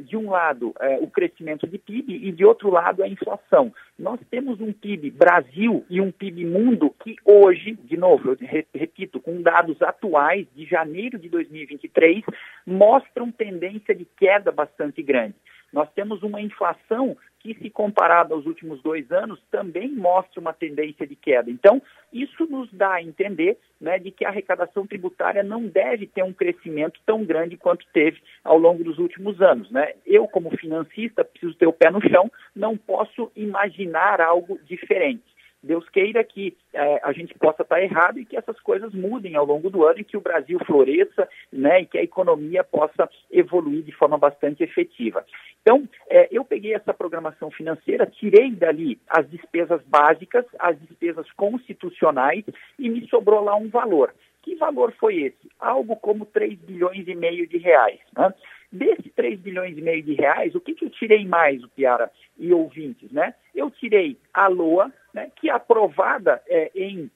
de 0.00 0.16
um 0.16 0.30
lado, 0.30 0.74
é, 0.80 0.98
o 0.98 1.06
crescimento 1.08 1.66
de 1.66 1.78
PIB 1.78 2.28
e, 2.28 2.32
de 2.32 2.44
outro 2.44 2.70
lado, 2.70 3.02
a 3.02 3.08
inflação. 3.08 3.72
Nós 3.98 4.20
temos 4.30 4.60
um 4.60 4.72
PIB 4.72 5.10
Brasil 5.10 5.84
e 5.88 6.00
um 6.00 6.12
PIB 6.12 6.44
mundo 6.44 6.94
que 7.02 7.16
hoje, 7.24 7.78
de 7.84 7.96
novo, 7.96 8.30
eu 8.30 8.38
repito, 8.74 9.20
com 9.20 9.42
dados 9.42 9.80
atuais 9.82 10.46
de 10.54 10.66
janeiro 10.66 11.18
de 11.18 11.28
2023, 11.28 12.24
mostram 12.66 13.30
tendência 13.30 13.94
de 13.94 14.04
queda 14.04 14.52
bastante 14.52 15.02
grande. 15.02 15.34
Nós 15.72 15.88
temos 15.92 16.22
uma 16.22 16.40
inflação 16.40 17.16
que, 17.40 17.54
se 17.54 17.70
comparada 17.70 18.34
aos 18.34 18.44
últimos 18.44 18.82
dois 18.82 19.10
anos, 19.10 19.40
também 19.50 19.88
mostra 19.90 20.40
uma 20.40 20.52
tendência 20.52 21.06
de 21.06 21.16
queda. 21.16 21.50
Então, 21.50 21.80
isso 22.12 22.46
nos 22.46 22.70
dá 22.72 22.94
a 22.94 23.02
entender 23.02 23.56
né, 23.80 23.98
de 23.98 24.10
que 24.10 24.24
a 24.24 24.28
arrecadação 24.28 24.86
tributária 24.86 25.42
não 25.42 25.66
deve 25.66 26.06
ter 26.06 26.22
um 26.22 26.34
crescimento 26.34 27.00
tão 27.06 27.24
grande 27.24 27.56
quanto 27.56 27.86
teve 27.92 28.20
ao 28.44 28.58
longo 28.58 28.84
dos 28.84 28.98
últimos 28.98 29.40
anos. 29.40 29.70
Né? 29.70 29.94
Eu, 30.06 30.28
como 30.28 30.54
financista, 30.56 31.24
preciso 31.24 31.54
ter 31.54 31.66
o 31.66 31.72
pé 31.72 31.90
no 31.90 32.06
chão, 32.06 32.30
não 32.54 32.76
posso 32.76 33.32
imaginar 33.34 34.20
algo 34.20 34.58
diferente. 34.64 35.24
Deus 35.62 35.88
queira 35.90 36.24
que 36.24 36.56
é, 36.72 37.00
a 37.02 37.12
gente 37.12 37.34
possa 37.34 37.62
estar 37.62 37.82
errado 37.82 38.18
e 38.18 38.24
que 38.24 38.36
essas 38.36 38.58
coisas 38.60 38.94
mudem 38.94 39.36
ao 39.36 39.44
longo 39.44 39.68
do 39.68 39.84
ano 39.84 40.00
e 40.00 40.04
que 40.04 40.16
o 40.16 40.20
Brasil 40.20 40.58
floresça 40.66 41.28
né, 41.52 41.82
e 41.82 41.86
que 41.86 41.98
a 41.98 42.02
economia 42.02 42.64
possa 42.64 43.08
evoluir 43.30 43.82
de 43.82 43.92
forma 43.92 44.16
bastante 44.16 44.62
efetiva. 44.62 45.24
Então, 45.62 45.86
é, 46.08 46.28
eu 46.30 46.44
peguei 46.44 46.74
essa 46.74 46.94
programação 46.94 47.50
financeira, 47.50 48.06
tirei 48.06 48.50
dali 48.50 48.98
as 49.08 49.28
despesas 49.28 49.82
básicas, 49.86 50.44
as 50.58 50.78
despesas 50.80 51.30
constitucionais 51.32 52.44
e 52.78 52.88
me 52.88 53.06
sobrou 53.08 53.44
lá 53.44 53.54
um 53.54 53.68
valor. 53.68 54.14
Que 54.42 54.56
valor 54.56 54.92
foi 54.98 55.16
esse? 55.22 55.50
Algo 55.58 55.96
como 55.96 56.24
3 56.24 56.58
bilhões 56.60 57.06
e 57.06 57.14
meio 57.14 57.46
de 57.46 57.58
reais. 57.58 58.00
Né? 58.16 58.32
Desses 58.72 59.12
3 59.14 59.40
bilhões 59.40 59.76
e 59.76 59.82
meio 59.82 60.02
de 60.02 60.14
reais, 60.14 60.54
o 60.54 60.60
que, 60.60 60.74
que 60.74 60.84
eu 60.84 60.90
tirei 60.90 61.26
mais, 61.26 61.62
o 61.62 61.68
Piara 61.68 62.10
e 62.38 62.52
ouvintes, 62.52 63.10
né? 63.10 63.34
Eu 63.54 63.68
tirei 63.70 64.16
a 64.32 64.46
LOA, 64.46 64.92
né, 65.12 65.30
que 65.34 65.50
é 65.50 65.52
aprovada 65.52 66.40
é, 66.48 66.70
em, 66.74 67.10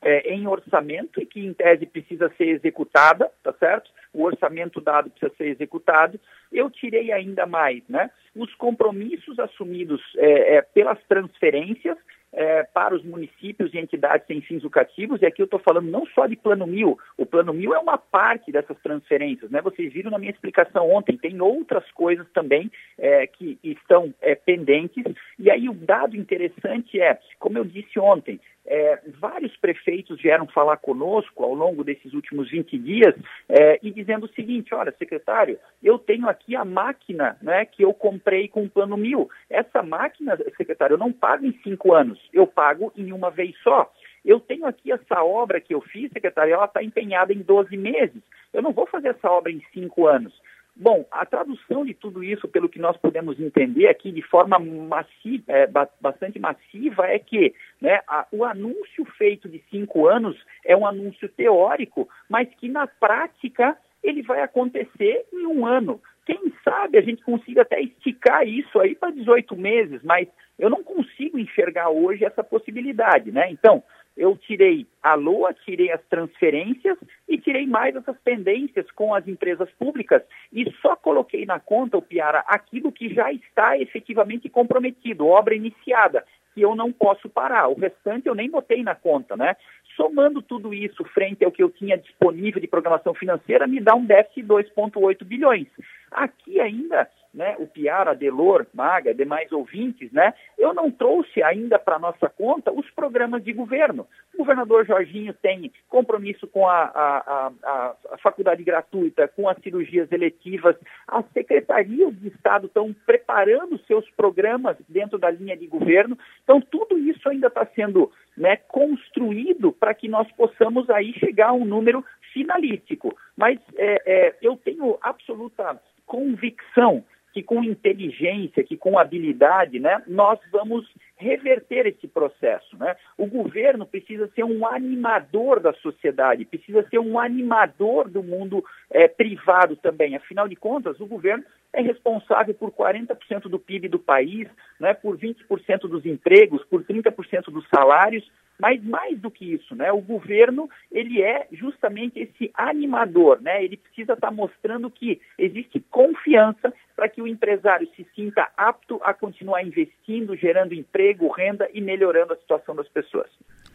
é, 0.00 0.32
em 0.32 0.46
orçamento 0.46 1.20
e 1.20 1.26
que, 1.26 1.40
em 1.40 1.52
tese, 1.52 1.84
precisa 1.84 2.32
ser 2.38 2.48
executada, 2.48 3.30
tá 3.42 3.52
certo? 3.52 3.90
O 4.14 4.24
orçamento 4.24 4.80
dado 4.80 5.10
precisa 5.10 5.34
ser 5.36 5.48
executado. 5.48 6.18
Eu 6.50 6.70
tirei 6.70 7.12
ainda 7.12 7.44
mais, 7.44 7.82
né? 7.86 8.10
Os 8.34 8.54
compromissos 8.54 9.38
assumidos 9.38 10.00
é, 10.16 10.56
é 10.56 10.62
pelas 10.62 10.98
transferências 11.04 11.98
é, 12.32 12.62
para 12.62 12.94
os 12.94 13.04
municípios 13.04 13.72
e 13.72 13.78
entidades 13.78 14.26
sem 14.26 14.40
fins 14.40 14.62
lucrativos, 14.62 15.20
e 15.22 15.26
aqui 15.26 15.42
eu 15.42 15.46
estou 15.46 15.60
falando 15.60 15.90
não 15.90 16.06
só 16.06 16.26
de 16.26 16.36
Plano 16.36 16.66
Mil, 16.66 16.98
o 17.16 17.26
Plano 17.26 17.52
Mil 17.52 17.74
é 17.74 17.78
uma 17.78 17.98
parte 17.98 18.52
dessas 18.52 18.78
transferências, 18.80 19.50
né? 19.50 19.60
Vocês 19.62 19.92
viram 19.92 20.10
na 20.10 20.18
minha 20.18 20.30
explicação 20.30 20.90
ontem, 20.90 21.16
tem 21.16 21.40
outras 21.40 21.90
coisas 21.92 22.26
também 22.32 22.70
é, 22.98 23.26
que 23.26 23.58
estão 23.62 24.12
é, 24.20 24.34
pendentes, 24.34 25.04
e 25.38 25.50
aí 25.50 25.68
o 25.68 25.74
dado 25.74 26.16
interessante 26.16 27.00
é, 27.00 27.18
como 27.38 27.58
eu 27.58 27.64
disse 27.64 27.98
ontem, 27.98 28.40
é, 28.68 29.00
vários 29.18 29.56
prefeitos 29.56 30.20
vieram 30.20 30.46
falar 30.46 30.76
conosco 30.76 31.42
ao 31.42 31.54
longo 31.54 31.82
desses 31.82 32.12
últimos 32.12 32.50
20 32.50 32.78
dias 32.78 33.14
é, 33.48 33.78
e 33.82 33.90
dizendo 33.90 34.26
o 34.26 34.34
seguinte: 34.34 34.74
olha, 34.74 34.94
secretário, 34.98 35.58
eu 35.82 35.98
tenho 35.98 36.28
aqui 36.28 36.54
a 36.54 36.64
máquina 36.64 37.38
né, 37.40 37.64
que 37.64 37.82
eu 37.82 37.94
comprei 37.94 38.46
com 38.46 38.64
o 38.64 38.70
plano 38.70 38.96
mil. 38.96 39.30
Essa 39.48 39.82
máquina, 39.82 40.36
secretário, 40.56 40.94
eu 40.94 40.98
não 40.98 41.12
pago 41.12 41.46
em 41.46 41.58
cinco 41.62 41.94
anos, 41.94 42.20
eu 42.32 42.46
pago 42.46 42.92
em 42.94 43.10
uma 43.12 43.30
vez 43.30 43.56
só. 43.62 43.90
Eu 44.24 44.38
tenho 44.38 44.66
aqui 44.66 44.92
essa 44.92 45.22
obra 45.24 45.60
que 45.60 45.74
eu 45.74 45.80
fiz, 45.80 46.12
secretário, 46.12 46.52
ela 46.52 46.66
está 46.66 46.82
empenhada 46.82 47.32
em 47.32 47.38
12 47.38 47.74
meses. 47.76 48.22
Eu 48.52 48.60
não 48.60 48.72
vou 48.72 48.86
fazer 48.86 49.08
essa 49.08 49.30
obra 49.30 49.50
em 49.50 49.62
cinco 49.72 50.06
anos. 50.06 50.34
Bom, 50.80 51.04
a 51.10 51.26
tradução 51.26 51.84
de 51.84 51.92
tudo 51.92 52.22
isso, 52.22 52.46
pelo 52.46 52.68
que 52.68 52.78
nós 52.78 52.96
podemos 52.96 53.40
entender 53.40 53.88
aqui 53.88 54.12
de 54.12 54.22
forma 54.22 54.60
massiva, 54.60 55.42
é, 55.48 55.66
bastante 56.00 56.38
massiva, 56.38 57.04
é 57.04 57.18
que 57.18 57.52
né, 57.80 58.00
a, 58.06 58.28
o 58.30 58.44
anúncio 58.44 59.04
feito 59.16 59.48
de 59.48 59.60
cinco 59.72 60.06
anos 60.06 60.36
é 60.64 60.76
um 60.76 60.86
anúncio 60.86 61.28
teórico, 61.30 62.08
mas 62.30 62.48
que 62.54 62.68
na 62.68 62.86
prática 62.86 63.76
ele 64.04 64.22
vai 64.22 64.40
acontecer 64.40 65.26
em 65.32 65.46
um 65.46 65.66
ano. 65.66 66.00
Quem 66.24 66.52
sabe 66.62 66.96
a 66.96 67.02
gente 67.02 67.24
consiga 67.24 67.62
até 67.62 67.80
esticar 67.80 68.46
isso 68.46 68.78
aí 68.78 68.94
para 68.94 69.10
18 69.10 69.56
meses, 69.56 70.00
mas 70.04 70.28
eu 70.56 70.70
não 70.70 70.84
consigo 70.84 71.40
enxergar 71.40 71.90
hoje 71.90 72.24
essa 72.24 72.44
possibilidade, 72.44 73.32
né? 73.32 73.50
Então, 73.50 73.82
eu 74.18 74.36
tirei 74.36 74.84
a 75.00 75.14
LOA, 75.14 75.54
tirei 75.64 75.92
as 75.92 76.02
transferências 76.10 76.98
e 77.28 77.38
tirei 77.38 77.66
mais 77.66 77.94
essas 77.94 78.18
pendências 78.18 78.90
com 78.90 79.14
as 79.14 79.26
empresas 79.28 79.70
públicas 79.78 80.22
e 80.52 80.70
só 80.82 80.96
coloquei 80.96 81.46
na 81.46 81.60
conta, 81.60 81.96
o 81.96 82.02
Piara, 82.02 82.40
aquilo 82.48 82.90
que 82.90 83.14
já 83.14 83.32
está 83.32 83.78
efetivamente 83.78 84.48
comprometido, 84.48 85.26
obra 85.26 85.54
iniciada, 85.54 86.24
que 86.52 86.60
eu 86.60 86.74
não 86.74 86.90
posso 86.92 87.28
parar. 87.28 87.68
O 87.68 87.78
restante 87.78 88.26
eu 88.26 88.34
nem 88.34 88.50
botei 88.50 88.82
na 88.82 88.94
conta, 88.94 89.36
né? 89.36 89.56
Somando 89.96 90.42
tudo 90.42 90.74
isso 90.74 91.04
frente 91.04 91.44
ao 91.44 91.52
que 91.52 91.62
eu 91.62 91.70
tinha 91.70 91.96
disponível 91.96 92.60
de 92.60 92.66
programação 92.66 93.14
financeira, 93.14 93.66
me 93.66 93.80
dá 93.80 93.94
um 93.94 94.04
déficit 94.04 94.42
de 94.42 94.48
2,8 94.48 95.24
bilhões. 95.24 95.68
Aqui 96.10 96.60
ainda 96.60 97.08
né, 97.38 97.54
o 97.60 97.68
Piara, 97.68 98.16
Delor, 98.16 98.66
Maga, 98.74 99.14
demais 99.14 99.52
ouvintes, 99.52 100.10
né, 100.10 100.34
eu 100.58 100.74
não 100.74 100.90
trouxe 100.90 101.40
ainda 101.40 101.78
para 101.78 101.96
nossa 101.96 102.28
conta 102.28 102.72
os 102.72 102.90
programas 102.90 103.44
de 103.44 103.52
governo. 103.52 104.08
O 104.34 104.38
governador 104.38 104.84
Jorginho 104.84 105.32
tem 105.32 105.70
compromisso 105.88 106.48
com 106.48 106.66
a, 106.66 106.82
a, 106.82 107.52
a, 107.62 107.94
a 108.10 108.18
faculdade 108.18 108.64
gratuita, 108.64 109.28
com 109.28 109.48
as 109.48 109.56
cirurgias 109.62 110.10
eletivas, 110.10 110.74
as 111.06 111.24
secretarias 111.32 112.12
de 112.18 112.26
Estado 112.26 112.66
estão 112.66 112.92
preparando 113.06 113.78
seus 113.86 114.08
programas 114.10 114.76
dentro 114.88 115.16
da 115.16 115.30
linha 115.30 115.56
de 115.56 115.68
governo. 115.68 116.18
Então, 116.42 116.60
tudo 116.60 116.98
isso 116.98 117.28
ainda 117.28 117.46
está 117.46 117.64
sendo 117.66 118.10
né, 118.36 118.56
construído 118.56 119.70
para 119.70 119.94
que 119.94 120.08
nós 120.08 120.30
possamos 120.32 120.90
aí 120.90 121.12
chegar 121.20 121.50
a 121.50 121.52
um 121.52 121.64
número 121.64 122.04
finalístico. 122.32 123.16
Mas 123.36 123.60
é, 123.76 124.02
é, 124.04 124.34
eu 124.42 124.56
tenho 124.56 124.98
absoluta 125.00 125.80
convicção 126.04 127.04
que 127.32 127.42
com 127.42 127.62
inteligência, 127.62 128.64
que 128.64 128.76
com 128.76 128.98
habilidade, 128.98 129.78
né, 129.78 130.02
nós 130.06 130.38
vamos 130.50 130.86
reverter 131.16 131.86
esse 131.86 132.06
processo. 132.06 132.76
Né? 132.78 132.96
O 133.16 133.26
governo 133.26 133.84
precisa 133.84 134.28
ser 134.34 134.44
um 134.44 134.66
animador 134.66 135.60
da 135.60 135.72
sociedade, 135.74 136.44
precisa 136.44 136.86
ser 136.88 136.98
um 136.98 137.18
animador 137.18 138.08
do 138.08 138.22
mundo 138.22 138.64
é, 138.90 139.08
privado 139.08 139.76
também. 139.76 140.16
Afinal 140.16 140.48
de 140.48 140.56
contas, 140.56 140.98
o 141.00 141.06
governo 141.06 141.44
é 141.72 141.82
responsável 141.82 142.54
por 142.54 142.70
40% 142.70 143.42
do 143.42 143.58
PIB 143.58 143.88
do 143.88 143.98
país, 143.98 144.48
né, 144.80 144.94
por 144.94 145.18
20% 145.18 145.80
dos 145.82 146.06
empregos, 146.06 146.64
por 146.64 146.82
30% 146.82 147.50
dos 147.50 147.68
salários. 147.68 148.28
Mas 148.60 148.82
mais 148.82 149.18
do 149.20 149.30
que 149.30 149.54
isso, 149.54 149.74
né, 149.74 149.92
o 149.92 150.00
governo 150.00 150.68
ele 150.90 151.22
é 151.22 151.46
justamente 151.52 152.18
esse 152.18 152.50
animador, 152.54 153.40
né? 153.40 153.64
Ele 153.64 153.76
precisa 153.76 154.14
estar 154.14 154.28
tá 154.28 154.30
mostrando 154.32 154.90
que 154.90 155.20
existe 155.38 155.80
confiança 155.90 156.72
para 156.96 157.08
que 157.08 157.22
o 157.22 157.26
empresário 157.26 157.88
se 157.94 158.06
sinta 158.14 158.48
apto 158.56 159.00
a 159.04 159.14
continuar 159.14 159.62
investindo, 159.62 160.36
gerando 160.36 160.74
emprego, 160.74 161.30
renda 161.30 161.68
e 161.72 161.80
melhorando 161.80 162.32
a 162.32 162.36
situação 162.36 162.74
das 162.74 162.88
pessoas. 162.88 163.30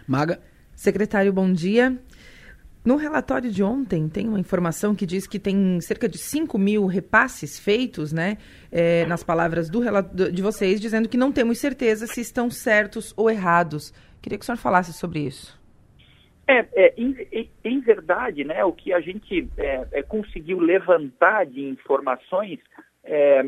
Maga. 0.07 0.39
Secretário, 0.75 1.31
bom 1.31 1.51
dia. 1.53 1.97
No 2.85 2.97
relatório 2.97 3.49
de 3.49 3.63
ontem, 3.63 4.09
tem 4.09 4.27
uma 4.27 4.39
informação 4.39 4.93
que 4.93 5.05
diz 5.05 5.25
que 5.25 5.39
tem 5.39 5.79
cerca 5.79 6.07
de 6.09 6.17
5 6.17 6.57
mil 6.57 6.85
repasses 6.85 7.57
feitos, 7.57 8.11
né? 8.11 8.37
É, 8.69 9.05
nas 9.05 9.23
palavras 9.23 9.69
do, 9.69 9.81
de 10.31 10.41
vocês, 10.41 10.81
dizendo 10.81 11.07
que 11.07 11.15
não 11.15 11.31
temos 11.31 11.59
certeza 11.59 12.05
se 12.05 12.19
estão 12.19 12.49
certos 12.49 13.13
ou 13.15 13.29
errados. 13.29 13.93
Queria 14.21 14.37
que 14.37 14.43
o 14.43 14.45
senhor 14.45 14.57
falasse 14.57 14.91
sobre 14.91 15.19
isso. 15.19 15.61
É, 16.45 16.65
é 16.73 16.93
em, 16.97 17.15
em, 17.63 17.79
verdade, 17.79 18.43
né, 18.43 18.65
o 18.65 18.73
que 18.73 18.91
a 18.91 18.99
gente 18.99 19.47
é, 19.57 19.87
é 19.93 20.03
conseguiu 20.03 20.59
levantar 20.59 21.45
de 21.45 21.61
informações 21.61 22.59
é, 23.03 23.45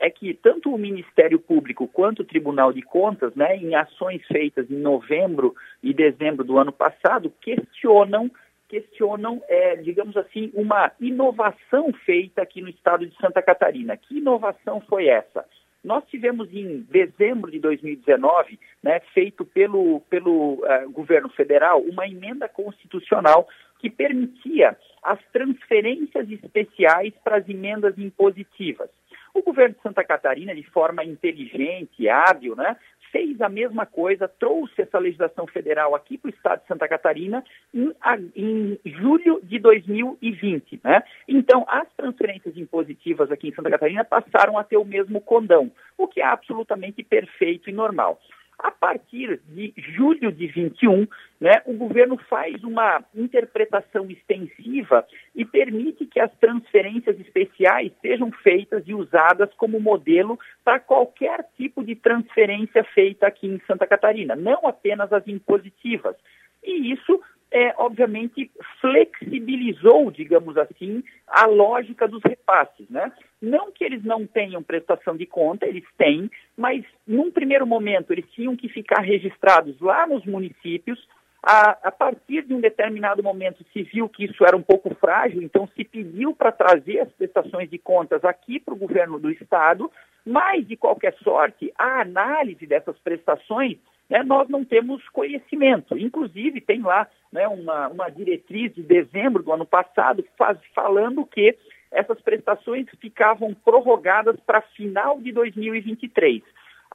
é, 0.00 0.10
que 0.10 0.34
tanto 0.34 0.74
o 0.74 0.78
Ministério 0.78 1.38
Público 1.38 1.86
quanto 1.86 2.22
o 2.22 2.24
Tribunal 2.24 2.72
de 2.72 2.82
Contas, 2.82 3.34
né, 3.36 3.56
em 3.56 3.74
ações 3.76 4.24
feitas 4.26 4.68
em 4.68 4.78
novembro 4.78 5.54
e 5.82 5.94
dezembro 5.94 6.44
do 6.44 6.58
ano 6.58 6.72
passado, 6.72 7.32
questionam 7.40 8.30
questionam, 8.74 9.40
é, 9.48 9.76
digamos 9.76 10.16
assim, 10.16 10.50
uma 10.52 10.90
inovação 11.00 11.92
feita 12.04 12.42
aqui 12.42 12.60
no 12.60 12.68
estado 12.68 13.06
de 13.06 13.16
Santa 13.18 13.40
Catarina. 13.40 13.96
Que 13.96 14.18
inovação 14.18 14.80
foi 14.80 15.06
essa? 15.06 15.44
Nós 15.84 16.02
tivemos 16.08 16.52
em 16.52 16.80
dezembro 16.90 17.52
de 17.52 17.60
2019, 17.60 18.58
né, 18.82 18.98
feito 19.12 19.44
pelo, 19.44 20.00
pelo 20.10 20.54
uh, 20.54 20.90
governo 20.90 21.28
federal, 21.28 21.80
uma 21.82 22.08
emenda 22.08 22.48
constitucional 22.48 23.46
que 23.78 23.88
permitia 23.88 24.76
as 25.02 25.20
transferências 25.30 26.28
especiais 26.30 27.12
para 27.22 27.36
as 27.36 27.48
emendas 27.48 27.96
impositivas. 27.96 28.88
O 29.34 29.42
governo 29.42 29.74
de 29.74 29.82
Santa 29.82 30.02
Catarina, 30.02 30.54
de 30.54 30.62
forma 30.62 31.04
inteligente, 31.04 32.08
hábil, 32.08 32.56
né, 32.56 32.76
fez 33.14 33.40
a 33.40 33.48
mesma 33.48 33.86
coisa, 33.86 34.26
trouxe 34.26 34.82
essa 34.82 34.98
legislação 34.98 35.46
federal 35.46 35.94
aqui 35.94 36.18
para 36.18 36.28
o 36.28 36.34
estado 36.34 36.62
de 36.62 36.66
Santa 36.66 36.88
Catarina 36.88 37.44
em, 37.72 37.94
em, 38.34 38.80
julho 38.84 39.40
de 39.40 39.60
2020. 39.60 40.80
Né? 40.82 41.00
Então, 41.28 41.64
as 41.68 41.86
transferências 41.96 42.56
impositivas 42.56 43.30
aqui 43.30 43.48
em 43.48 43.54
Santa 43.54 43.70
Catarina 43.70 44.04
passaram 44.04 44.58
a 44.58 44.64
ter 44.64 44.78
o 44.78 44.84
mesmo 44.84 45.20
condão, 45.20 45.70
o 45.96 46.08
que 46.08 46.20
é 46.20 46.26
absolutamente 46.26 47.04
perfeito 47.04 47.70
e 47.70 47.72
normal. 47.72 48.20
A 48.58 48.70
partir 48.70 49.40
de 49.48 49.74
julho 49.76 50.30
de 50.30 50.46
21, 50.46 51.06
né, 51.40 51.62
o 51.66 51.74
governo 51.74 52.16
faz 52.28 52.62
uma 52.62 53.02
interpretação 53.14 54.08
extensiva 54.10 55.04
e 55.34 55.44
permite 55.44 56.06
que 56.06 56.20
as 56.20 56.32
transferências 56.38 57.18
especiais 57.18 57.92
sejam 58.00 58.30
feitas 58.30 58.84
e 58.86 58.94
usadas 58.94 59.52
como 59.54 59.80
modelo 59.80 60.38
para 60.64 60.78
qualquer 60.78 61.44
tipo 61.56 61.84
de 61.84 61.96
transferência 61.96 62.84
feita 62.84 63.26
aqui 63.26 63.46
em 63.46 63.60
Santa 63.66 63.86
Catarina, 63.86 64.36
não 64.36 64.66
apenas 64.66 65.12
as 65.12 65.26
impositivas. 65.26 66.16
E 66.62 66.92
isso 66.92 67.20
é, 67.54 67.72
obviamente, 67.78 68.50
flexibilizou, 68.80 70.10
digamos 70.10 70.58
assim, 70.58 71.04
a 71.24 71.46
lógica 71.46 72.08
dos 72.08 72.20
repasses. 72.24 72.90
Né? 72.90 73.12
Não 73.40 73.70
que 73.70 73.84
eles 73.84 74.02
não 74.02 74.26
tenham 74.26 74.60
prestação 74.60 75.16
de 75.16 75.24
conta, 75.24 75.64
eles 75.64 75.84
têm, 75.96 76.28
mas 76.56 76.84
num 77.06 77.30
primeiro 77.30 77.64
momento 77.64 78.12
eles 78.12 78.28
tinham 78.32 78.56
que 78.56 78.68
ficar 78.68 79.02
registrados 79.02 79.80
lá 79.80 80.04
nos 80.04 80.26
municípios. 80.26 80.98
A, 81.40 81.78
a 81.84 81.92
partir 81.92 82.42
de 82.42 82.54
um 82.54 82.60
determinado 82.60 83.22
momento 83.22 83.64
se 83.72 83.84
viu 83.84 84.08
que 84.08 84.24
isso 84.24 84.44
era 84.44 84.56
um 84.56 84.62
pouco 84.62 84.92
frágil, 84.96 85.40
então 85.40 85.68
se 85.76 85.84
pediu 85.84 86.34
para 86.34 86.50
trazer 86.50 87.00
as 87.00 87.12
prestações 87.12 87.70
de 87.70 87.78
contas 87.78 88.24
aqui 88.24 88.58
para 88.58 88.74
o 88.74 88.78
governo 88.78 89.20
do 89.20 89.30
estado, 89.30 89.92
mas 90.26 90.66
de 90.66 90.74
qualquer 90.74 91.14
sorte, 91.22 91.72
a 91.78 92.00
análise 92.00 92.66
dessas 92.66 92.98
prestações 92.98 93.78
né, 94.08 94.22
nós 94.22 94.48
não 94.48 94.64
temos 94.64 95.06
conhecimento. 95.08 95.96
Inclusive, 95.96 96.60
tem 96.60 96.82
lá 96.82 97.08
né, 97.32 97.48
uma, 97.48 97.88
uma 97.88 98.08
diretriz 98.10 98.74
de 98.74 98.82
dezembro 98.82 99.42
do 99.42 99.52
ano 99.52 99.66
passado 99.66 100.24
faz, 100.36 100.58
falando 100.74 101.24
que 101.24 101.56
essas 101.90 102.20
prestações 102.20 102.86
ficavam 103.00 103.54
prorrogadas 103.54 104.36
para 104.40 104.60
final 104.60 105.20
de 105.20 105.32
2023. 105.32 106.42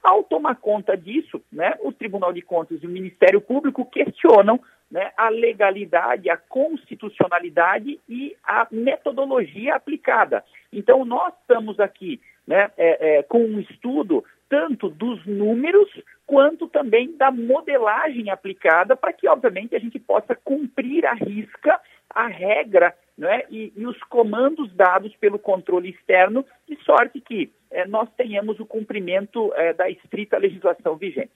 Ao 0.02 0.22
tomar 0.22 0.56
conta 0.56 0.96
disso, 0.96 1.42
né, 1.52 1.76
o 1.80 1.92
Tribunal 1.92 2.32
de 2.32 2.40
Contas 2.40 2.82
e 2.82 2.86
o 2.86 2.90
Ministério 2.90 3.40
Público 3.40 3.84
questionam 3.84 4.60
né, 4.90 5.12
a 5.16 5.28
legalidade, 5.28 6.30
a 6.30 6.36
constitucionalidade 6.36 8.00
e 8.08 8.36
a 8.42 8.66
metodologia 8.70 9.74
aplicada. 9.74 10.42
Então, 10.72 11.04
nós 11.04 11.32
estamos 11.40 11.78
aqui 11.78 12.20
né, 12.46 12.70
é, 12.76 13.18
é, 13.18 13.22
com 13.22 13.40
um 13.44 13.60
estudo 13.60 14.24
tanto 14.48 14.88
dos 14.88 15.24
números 15.26 15.88
quanto 16.30 16.68
também 16.68 17.16
da 17.16 17.28
modelagem 17.32 18.30
aplicada 18.30 18.94
para 18.94 19.12
que, 19.12 19.26
obviamente, 19.26 19.74
a 19.74 19.80
gente 19.80 19.98
possa 19.98 20.32
cumprir 20.36 21.04
a 21.04 21.12
risca 21.12 21.80
a 22.08 22.28
regra 22.28 22.94
né, 23.18 23.42
e, 23.50 23.72
e, 23.76 23.84
os 23.84 23.98
comandos 24.04 24.72
dados 24.72 25.12
pelo 25.16 25.40
controle 25.40 25.90
externo, 25.90 26.44
de 26.68 26.76
sorte 26.84 27.20
que 27.20 27.50
é, 27.68 27.84
nós 27.84 28.08
tenhamos 28.16 28.60
o 28.60 28.66
cumprimento 28.66 29.52
é, 29.56 29.72
da 29.72 29.90
estrita 29.90 30.38
legislação 30.38 30.96
vigente. 30.96 31.32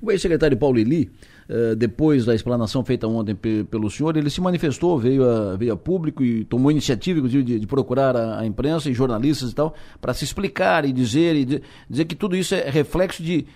O 0.00 0.10
ex-secretário 0.10 0.56
Paulo 0.56 0.78
Eli, 0.78 1.10
eh, 1.48 1.74
depois 1.74 2.24
da 2.24 2.34
explanação 2.34 2.84
feita 2.84 3.08
ontem 3.08 3.34
pelo 3.34 3.90
senhor, 3.90 4.16
ele 4.16 4.30
se 4.30 4.40
manifestou, 4.40 4.98
veio 4.98 5.28
a, 5.28 5.56
veio 5.56 5.72
a 5.72 5.76
público 5.76 6.22
e 6.22 6.44
tomou 6.44 6.70
iniciativa, 6.70 7.18
inclusive, 7.18 7.42
de, 7.42 7.58
de 7.58 7.66
procurar 7.66 8.14
a, 8.14 8.40
a, 8.40 8.46
imprensa 8.46 8.88
e 8.90 8.94
jornalistas 8.94 9.50
e 9.50 9.54
tal, 9.54 9.74
para 10.00 10.14
se 10.14 10.22
explicar 10.22 10.84
e 10.84 10.92
dizer, 10.92 11.34
e 11.34 11.44
de, 11.44 11.62
dizer 11.88 12.04
que 12.04 12.14
tudo 12.14 12.36
isso 12.36 12.54
é 12.54 12.70
reflexo 12.70 13.22
de 13.22 13.46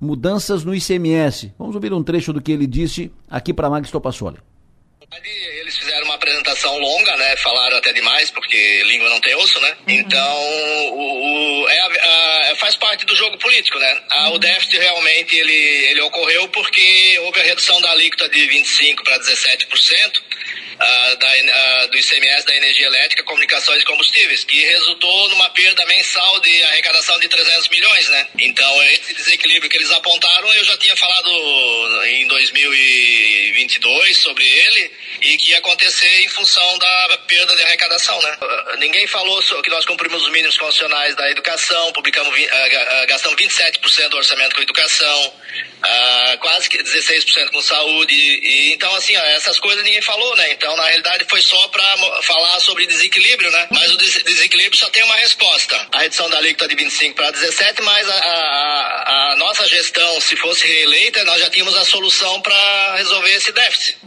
mudanças 0.00 0.64
no 0.64 0.74
ICMS. 0.74 1.52
Vamos 1.58 1.74
ouvir 1.74 1.92
um 1.92 2.02
trecho 2.02 2.32
do 2.32 2.40
que 2.40 2.52
ele 2.52 2.66
disse 2.66 3.10
aqui 3.30 3.52
para 3.52 3.66
a 3.66 3.70
Magis 3.70 3.90
Topassoli. 3.90 4.38
Eles 5.60 5.78
fizeram 5.78 6.04
uma 6.04 6.14
apresentação 6.14 6.78
longa, 6.78 7.16
né? 7.16 7.36
Falaram 7.36 7.76
até 7.76 7.92
demais, 7.92 8.30
porque 8.30 8.82
língua 8.84 9.08
não 9.08 9.20
tem 9.20 9.34
osso, 9.36 9.60
né? 9.60 9.76
Uhum. 9.86 9.94
Então, 9.94 10.42
o, 10.92 11.62
o 11.62 11.68
é 11.68 11.78
a, 11.78 12.52
a, 12.52 12.56
faz 12.56 12.76
parte 12.76 13.06
do 13.06 13.14
jogo 13.14 13.38
político, 13.38 13.78
né? 13.78 14.02
A, 14.10 14.28
uhum. 14.28 14.34
O 14.34 14.38
déficit 14.38 14.78
realmente 14.78 15.36
ele, 15.36 15.52
ele 15.90 16.00
ocorreu 16.02 16.48
porque 16.48 17.18
houve 17.20 17.40
a 17.40 17.44
redução 17.44 17.80
da 17.80 17.90
alíquota 17.90 18.28
de 18.28 18.40
25% 18.48 19.02
para 19.04 19.18
17% 19.20 20.22
da, 20.78 21.86
do 21.86 21.96
ICMS 21.96 22.44
da 22.46 22.54
energia 22.54 22.86
elétrica, 22.86 23.22
comunicações 23.24 23.82
e 23.82 23.84
combustíveis, 23.84 24.44
que 24.44 24.64
resultou 24.64 25.28
numa 25.30 25.48
perda 25.50 25.84
mensal 25.86 26.40
de 26.40 26.62
arrecadação 26.64 27.18
de 27.18 27.28
300 27.28 27.68
milhões, 27.68 28.08
né? 28.08 28.28
Então, 28.38 28.82
esse 28.84 29.14
desequilíbrio 29.14 29.70
que 29.70 29.76
eles 29.76 29.90
apontaram, 29.90 30.52
eu 30.54 30.64
já 30.64 30.76
tinha 30.78 30.96
falado 30.96 31.30
em 32.06 32.26
2022 32.26 34.18
sobre 34.18 34.44
ele 34.46 34.90
e 35.22 35.36
que 35.38 35.50
ia 35.50 35.58
acontecer 35.58 36.24
em 36.24 36.28
função 36.28 36.78
da 36.78 37.18
perda 37.26 37.56
de 37.56 37.62
arrecadação, 37.62 38.20
né? 38.20 38.36
Ninguém 38.78 39.06
falou 39.06 39.42
que 39.62 39.70
nós 39.70 39.84
cumprimos 39.86 40.22
os 40.22 40.30
mínimos 40.30 40.58
constitucionais 40.58 41.14
da 41.16 41.30
educação, 41.30 41.92
publicamos, 41.92 42.34
gastamos 43.08 43.38
27% 43.40 44.08
do 44.08 44.16
orçamento 44.18 44.54
com 44.54 44.62
educação, 44.62 45.32
quase 46.40 46.68
16% 46.68 47.50
com 47.50 47.62
saúde, 47.62 48.14
e, 48.14 48.72
então, 48.72 48.94
assim, 48.94 49.16
ó, 49.16 49.20
essas 49.20 49.58
coisas 49.58 49.84
ninguém 49.84 50.02
falou, 50.02 50.36
né? 50.36 50.52
Então, 50.52 50.76
na 50.76 50.84
realidade, 50.84 51.26
foi 51.28 51.40
só 51.42 51.68
para 51.68 52.22
falar 52.22 52.60
sobre 52.60 52.86
desequilíbrio, 52.86 53.50
né? 53.50 53.68
Mas 53.70 53.92
o 53.92 53.96
desequilíbrio 53.96 54.76
só 54.76 54.88
tem 54.90 55.02
uma 55.02 55.16
resposta. 55.16 55.88
A 55.92 56.00
redução 56.00 56.28
da 56.30 56.38
alíquota 56.38 56.68
de 56.68 56.76
25 56.76 57.14
para 57.14 57.30
17, 57.30 57.82
mas 57.82 58.08
a, 58.08 58.14
a, 58.14 59.32
a, 59.32 59.36
nossa 59.36 59.66
gestão, 59.68 60.20
se 60.20 60.36
fosse 60.36 60.66
reeleita, 60.66 61.24
nós 61.24 61.40
já 61.40 61.50
tínhamos 61.50 61.76
a 61.76 61.84
solução 61.84 62.40
para 62.40 62.96
resolver 62.96 63.32
esse 63.32 63.52
déficit. 63.52 63.98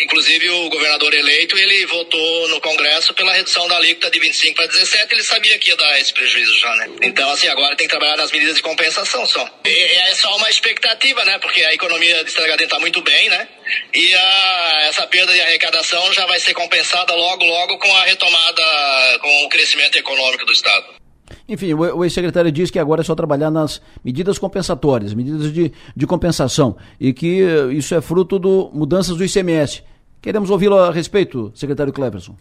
Inclusive, 0.00 0.50
o 0.50 0.68
governador 0.68 1.12
eleito, 1.14 1.56
ele 1.56 1.86
votou 1.86 2.48
no 2.48 2.60
Congresso 2.60 3.14
pela 3.14 3.32
redução 3.32 3.66
da 3.68 3.76
alíquota 3.76 4.10
de 4.10 4.18
25 4.18 4.56
para 4.56 4.66
17, 4.66 5.14
ele 5.14 5.22
sabia 5.22 5.58
que 5.58 5.70
ia 5.70 5.76
dar 5.76 6.00
esse 6.00 6.12
prejuízo 6.12 6.58
já, 6.58 6.74
né? 6.76 6.88
Então, 7.02 7.30
assim, 7.30 7.48
agora 7.48 7.76
tem 7.76 7.86
que 7.86 7.90
trabalhar 7.90 8.16
nas 8.16 8.30
medidas 8.30 8.56
de 8.56 8.62
compensação 8.62 9.26
só. 9.26 9.48
E, 9.64 9.70
é 9.70 10.14
só 10.14 10.36
uma 10.36 10.50
expectativa, 10.50 10.95
né? 11.24 11.38
Porque 11.38 11.62
a 11.62 11.74
economia 11.74 12.22
de 12.24 12.30
Estragadinho 12.30 12.66
está 12.66 12.78
muito 12.78 13.02
bem, 13.02 13.28
né? 13.28 13.48
E 13.94 14.14
a, 14.14 14.86
essa 14.88 15.06
perda 15.06 15.32
de 15.32 15.40
arrecadação 15.40 16.12
já 16.12 16.26
vai 16.26 16.40
ser 16.40 16.54
compensada 16.54 17.14
logo, 17.14 17.44
logo 17.44 17.78
com 17.78 17.94
a 17.96 18.04
retomada, 18.04 18.62
com 19.20 19.44
o 19.44 19.48
crescimento 19.48 19.96
econômico 19.96 20.44
do 20.44 20.52
Estado. 20.52 20.86
Enfim, 21.48 21.74
o 21.74 22.04
ex-secretário 22.04 22.50
diz 22.50 22.70
que 22.70 22.78
agora 22.78 23.02
é 23.02 23.04
só 23.04 23.14
trabalhar 23.14 23.50
nas 23.50 23.80
medidas 24.04 24.38
compensatórias, 24.38 25.14
medidas 25.14 25.52
de, 25.52 25.72
de 25.94 26.06
compensação, 26.06 26.76
e 27.00 27.12
que 27.12 27.40
isso 27.72 27.94
é 27.94 28.00
fruto 28.00 28.38
de 28.38 28.76
mudanças 28.76 29.16
do 29.16 29.24
ICMS. 29.24 29.82
Queremos 30.20 30.50
ouvi-lo 30.50 30.76
a 30.76 30.90
respeito, 30.90 31.52
secretário 31.54 31.92
Cleverson. 31.92 32.36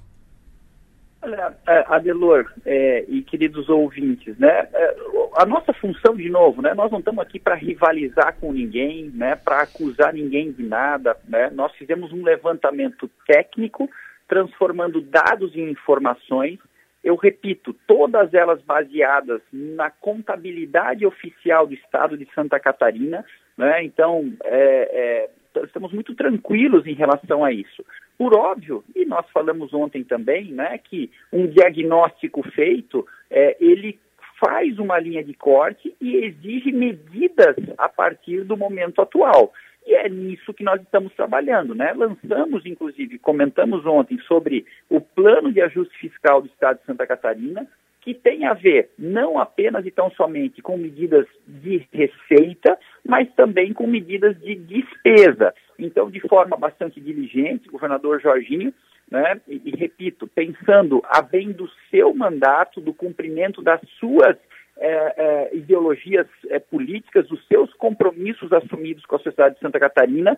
É, 1.67 1.85
Adelor 1.87 2.51
é, 2.65 3.03
e 3.07 3.23
queridos 3.23 3.67
ouvintes, 3.67 4.37
né, 4.37 4.67
é, 4.71 4.95
a 5.37 5.45
nossa 5.45 5.73
função, 5.73 6.15
de 6.15 6.29
novo, 6.29 6.61
né, 6.61 6.73
nós 6.75 6.91
não 6.91 6.99
estamos 6.99 7.23
aqui 7.23 7.39
para 7.39 7.55
rivalizar 7.55 8.35
com 8.39 8.53
ninguém, 8.53 9.11
né, 9.13 9.35
para 9.35 9.61
acusar 9.61 10.13
ninguém 10.13 10.51
de 10.51 10.63
nada, 10.63 11.17
né, 11.27 11.49
nós 11.51 11.73
fizemos 11.73 12.13
um 12.13 12.23
levantamento 12.23 13.09
técnico, 13.25 13.89
transformando 14.27 15.01
dados 15.01 15.55
em 15.55 15.71
informações, 15.71 16.59
eu 17.03 17.15
repito, 17.15 17.75
todas 17.87 18.33
elas 18.33 18.61
baseadas 18.61 19.41
na 19.51 19.89
contabilidade 19.89 21.05
oficial 21.05 21.65
do 21.65 21.73
Estado 21.73 22.17
de 22.17 22.27
Santa 22.35 22.59
Catarina, 22.59 23.25
né, 23.57 23.83
então, 23.83 24.31
é, 24.43 25.27
é, 25.27 25.29
estamos 25.63 25.93
muito 25.93 26.13
tranquilos 26.13 26.85
em 26.85 26.93
relação 26.93 27.43
a 27.43 27.51
isso. 27.51 27.85
Por 28.17 28.35
óbvio, 28.37 28.83
e 28.95 29.05
nós 29.05 29.25
falamos 29.31 29.73
ontem 29.73 30.03
também, 30.03 30.51
né, 30.51 30.77
que 30.77 31.09
um 31.31 31.47
diagnóstico 31.47 32.43
feito, 32.51 33.05
é, 33.29 33.55
ele 33.59 33.99
faz 34.39 34.77
uma 34.79 34.99
linha 34.99 35.23
de 35.23 35.33
corte 35.33 35.95
e 35.99 36.17
exige 36.17 36.71
medidas 36.71 37.55
a 37.77 37.87
partir 37.87 38.43
do 38.43 38.57
momento 38.57 39.01
atual. 39.01 39.53
E 39.85 39.93
é 39.93 40.09
nisso 40.09 40.53
que 40.53 40.63
nós 40.63 40.81
estamos 40.81 41.13
trabalhando, 41.13 41.75
né? 41.75 41.93
Lançamos, 41.93 42.65
inclusive, 42.65 43.19
comentamos 43.19 43.85
ontem 43.85 44.17
sobre 44.27 44.65
o 44.89 44.99
plano 44.99 45.51
de 45.51 45.61
ajuste 45.61 45.95
fiscal 45.99 46.41
do 46.41 46.47
Estado 46.47 46.79
de 46.79 46.85
Santa 46.85 47.05
Catarina, 47.05 47.67
que 48.05 48.13
tem 48.13 48.45
a 48.45 48.53
ver 48.53 48.91
não 48.99 49.39
apenas 49.39 49.83
e 49.83 49.89
tão 49.89 50.11
somente 50.11 50.61
com 50.61 50.77
medidas 50.77 51.25
de 51.47 51.87
receita, 51.91 52.77
mas 53.03 53.27
também 53.33 53.73
com 53.73 53.87
medidas 53.87 54.39
de 54.39 54.53
despesa. 54.53 55.51
Então, 55.79 56.11
de 56.11 56.19
forma 56.19 56.55
bastante 56.55 57.01
diligente, 57.01 57.67
o 57.67 57.71
governador 57.71 58.21
Jorginho, 58.21 58.71
né, 59.09 59.41
e, 59.47 59.59
e 59.65 59.75
repito, 59.75 60.27
pensando 60.27 61.01
a 61.05 61.19
bem 61.19 61.51
do 61.51 61.67
seu 61.89 62.13
mandato, 62.13 62.79
do 62.79 62.93
cumprimento 62.93 63.63
das 63.63 63.81
suas 63.99 64.37
é, 64.77 65.13
é, 65.17 65.55
ideologias 65.55 66.27
é, 66.49 66.59
políticas, 66.59 67.27
dos 67.27 67.43
seus 67.47 67.73
compromissos 67.73 68.53
assumidos 68.53 69.03
com 69.05 69.15
a 69.15 69.19
sociedade 69.19 69.55
de 69.55 69.61
Santa 69.61 69.79
Catarina, 69.79 70.37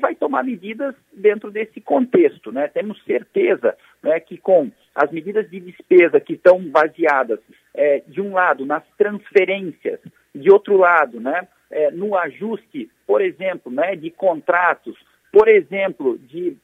vai 0.00 0.14
tomar 0.14 0.42
medidas 0.42 0.94
dentro 1.12 1.50
desse 1.50 1.80
contexto. 1.80 2.50
Né? 2.50 2.66
Temos 2.68 3.00
certeza 3.04 3.76
né, 4.02 4.18
que 4.18 4.38
com 4.38 4.72
as 4.94 5.10
medidas 5.10 5.50
de 5.50 5.60
despesa 5.60 6.20
que 6.20 6.34
estão 6.34 6.60
baseadas, 6.60 7.40
é, 7.74 8.02
de 8.06 8.20
um 8.20 8.32
lado, 8.32 8.64
nas 8.64 8.84
transferências, 8.96 9.98
de 10.34 10.50
outro 10.50 10.76
lado, 10.76 11.20
né, 11.20 11.48
é, 11.70 11.90
no 11.90 12.16
ajuste, 12.16 12.88
por 13.06 13.20
exemplo, 13.20 13.72
né, 13.72 13.96
de 13.96 14.10
contratos, 14.10 14.96
por 15.32 15.48
exemplo, 15.48 16.18
de 16.18 16.56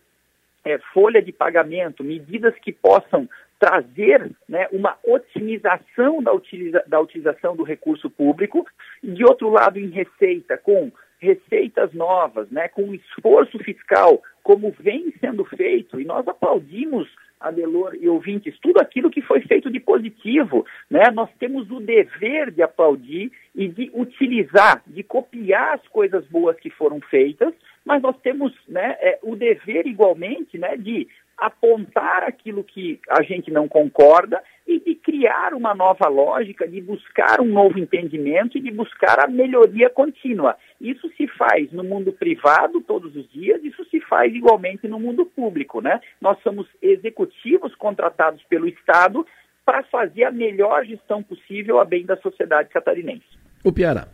folha 0.93 1.23
de 1.23 1.33
pagamento, 1.33 2.05
medidas 2.05 2.55
que 2.61 2.71
possam 2.71 3.29
trazer 3.59 4.31
né, 4.49 4.69
uma 4.73 4.97
otimização 5.05 6.23
da, 6.23 6.33
utiliza 6.33 6.83
da 6.87 7.01
utilização 7.01 7.57
do 7.57 7.63
recurso 7.63 8.09
público, 8.09 8.67
e 9.03 9.11
de 9.11 9.25
outro 9.25 9.51
lado, 9.51 9.79
em 9.79 9.89
receita, 9.89 10.57
com 10.57 10.93
receitas 11.21 11.93
novas, 11.93 12.51
né, 12.51 12.69
com 12.69 12.95
esforço 12.95 13.59
fiscal, 13.59 14.23
como 14.43 14.75
vem 14.81 15.13
sendo 15.21 15.45
feito, 15.45 16.01
e 16.01 16.05
nós 16.05 16.27
aplaudimos, 16.27 17.09
Adelor 17.41 17.97
e 17.99 18.09
ouvintes, 18.09 18.59
tudo 18.61 18.79
aquilo 18.81 19.11
que 19.11 19.23
foi 19.23 19.41
feito 19.41 19.71
de 19.71 19.81
positivo. 19.81 20.67
Né? 20.91 21.11
Nós 21.13 21.31
temos 21.39 21.71
o 21.71 21.81
dever 21.81 22.51
de 22.51 22.63
aplaudir 22.63 23.33
e 23.55 23.67
de 23.67 23.91
utilizar, 23.95 24.83
de 24.87 25.03
copiar 25.03 25.75
as 25.75 25.89
coisas 25.89 26.25
boas 26.27 26.59
que 26.59 26.71
foram 26.71 27.01
feitas, 27.01 27.55
mas 27.85 28.03
nós 28.03 28.17
temos 28.21 28.53
né, 28.69 28.97
é, 29.01 29.19
o 29.23 29.35
dever 29.35 29.87
igualmente 29.87 30.59
né, 30.59 30.77
de 30.77 31.09
apontar 31.41 32.23
aquilo 32.23 32.63
que 32.63 33.01
a 33.09 33.23
gente 33.23 33.51
não 33.51 33.67
concorda 33.67 34.43
e 34.67 34.79
de 34.79 34.95
criar 34.95 35.55
uma 35.55 35.75
nova 35.75 36.07
lógica, 36.07 36.69
de 36.69 36.81
buscar 36.81 37.41
um 37.41 37.47
novo 37.47 37.79
entendimento 37.79 38.59
e 38.59 38.61
de 38.61 38.71
buscar 38.71 39.19
a 39.25 39.27
melhoria 39.27 39.89
contínua. 39.89 40.57
Isso 40.81 41.11
se 41.17 41.27
faz 41.27 41.73
no 41.73 41.83
mundo 41.83 42.13
privado 42.13 42.81
todos 42.83 43.17
os 43.17 43.29
dias, 43.31 43.65
isso 43.65 43.85
se 43.87 44.01
faz 44.01 44.33
igualmente 44.35 44.87
no 44.87 45.01
mundo 45.01 45.25
público, 45.25 45.81
né? 45.81 46.01
Nós 46.21 46.39
somos 46.43 46.69
executivos 46.81 47.75
contratados 47.75 48.43
pelo 48.45 48.69
Estado 48.69 49.27
para 49.65 49.83
fazer 49.85 50.25
a 50.25 50.31
melhor 50.31 50.85
gestão 50.85 51.23
possível 51.23 51.81
a 51.81 51.85
bem 51.85 52.05
da 52.05 52.17
sociedade 52.19 52.69
catarinense. 52.69 53.27
O 53.65 53.73
Piara. 53.73 54.09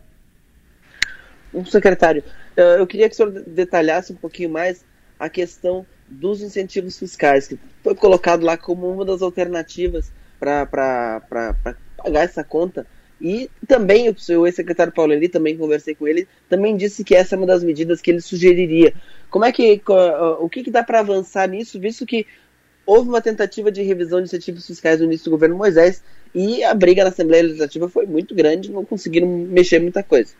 Um 1.53 1.65
secretário, 1.65 2.23
eu 2.77 2.85
queria 2.85 3.07
que 3.07 3.13
o 3.13 3.15
senhor 3.15 3.31
detalhasse 3.31 4.11
um 4.11 4.17
pouquinho 4.17 4.49
mais 4.49 4.85
a 5.19 5.29
questão 5.29 5.85
dos 6.07 6.41
incentivos 6.41 6.97
fiscais, 6.97 7.47
que 7.47 7.59
foi 7.83 7.95
colocado 7.95 8.43
lá 8.43 8.57
como 8.57 8.89
uma 8.89 9.03
das 9.03 9.21
alternativas 9.21 10.11
para 10.39 11.21
pagar 11.97 12.23
essa 12.23 12.43
conta. 12.43 12.85
E 13.19 13.49
também 13.67 14.09
o 14.09 14.45
ex-secretário 14.45 14.93
Paulo 14.93 15.11
Eli, 15.11 15.27
também 15.27 15.57
conversei 15.57 15.95
com 15.95 16.07
ele, 16.07 16.27
também 16.47 16.77
disse 16.77 17.03
que 17.03 17.15
essa 17.15 17.35
é 17.35 17.37
uma 17.37 17.47
das 17.47 17.63
medidas 17.63 17.99
que 17.99 18.11
ele 18.11 18.21
sugeriria. 18.21 18.93
Como 19.29 19.43
é 19.43 19.51
que 19.51 19.81
o 20.39 20.47
que, 20.47 20.63
que 20.63 20.71
dá 20.71 20.83
para 20.83 20.99
avançar 20.99 21.49
nisso, 21.49 21.79
visto 21.79 22.05
que 22.05 22.27
houve 22.85 23.09
uma 23.09 23.21
tentativa 23.21 23.71
de 23.71 23.81
revisão 23.81 24.19
de 24.19 24.25
incentivos 24.25 24.65
fiscais 24.65 24.99
no 24.99 25.05
início 25.05 25.25
do 25.25 25.31
governo 25.31 25.57
Moisés 25.57 26.03
e 26.33 26.63
a 26.63 26.73
briga 26.73 27.03
na 27.03 27.09
Assembleia 27.09 27.43
Legislativa 27.43 27.89
foi 27.89 28.05
muito 28.05 28.35
grande, 28.35 28.71
não 28.71 28.85
conseguiram 28.85 29.27
mexer 29.27 29.79
muita 29.79 30.03
coisa. 30.03 30.33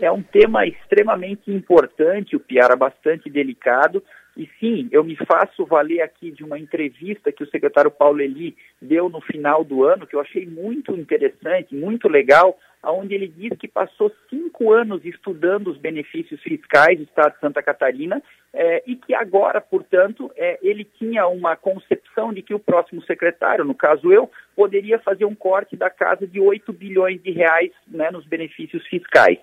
É 0.00 0.10
um 0.10 0.22
tema 0.22 0.64
extremamente 0.66 1.50
importante, 1.50 2.36
o 2.36 2.40
Piara, 2.40 2.76
bastante 2.76 3.28
delicado. 3.28 4.02
E 4.38 4.48
sim, 4.60 4.88
eu 4.92 5.02
me 5.02 5.16
faço 5.16 5.66
valer 5.66 6.00
aqui 6.00 6.30
de 6.30 6.44
uma 6.44 6.56
entrevista 6.56 7.32
que 7.32 7.42
o 7.42 7.50
secretário 7.50 7.90
Paulo 7.90 8.20
Eli 8.20 8.56
deu 8.80 9.08
no 9.08 9.20
final 9.20 9.64
do 9.64 9.82
ano, 9.82 10.06
que 10.06 10.14
eu 10.14 10.20
achei 10.20 10.46
muito 10.46 10.94
interessante, 10.94 11.74
muito 11.74 12.08
legal, 12.08 12.56
onde 12.84 13.16
ele 13.16 13.26
diz 13.26 13.58
que 13.58 13.66
passou 13.66 14.12
cinco 14.30 14.72
anos 14.72 15.04
estudando 15.04 15.72
os 15.72 15.76
benefícios 15.76 16.40
fiscais 16.40 16.96
do 16.96 17.02
Estado 17.02 17.34
de 17.34 17.40
Santa 17.40 17.60
Catarina 17.60 18.22
é, 18.54 18.84
e 18.86 18.94
que 18.94 19.12
agora, 19.12 19.60
portanto, 19.60 20.30
é, 20.36 20.56
ele 20.62 20.84
tinha 20.84 21.26
uma 21.26 21.56
concepção 21.56 22.32
de 22.32 22.40
que 22.40 22.54
o 22.54 22.60
próximo 22.60 23.02
secretário, 23.02 23.64
no 23.64 23.74
caso 23.74 24.12
eu, 24.12 24.30
poderia 24.54 25.00
fazer 25.00 25.24
um 25.24 25.34
corte 25.34 25.76
da 25.76 25.90
casa 25.90 26.28
de 26.28 26.40
8 26.40 26.72
bilhões 26.72 27.20
de 27.20 27.32
reais 27.32 27.72
né, 27.88 28.08
nos 28.12 28.24
benefícios 28.24 28.86
fiscais. 28.86 29.38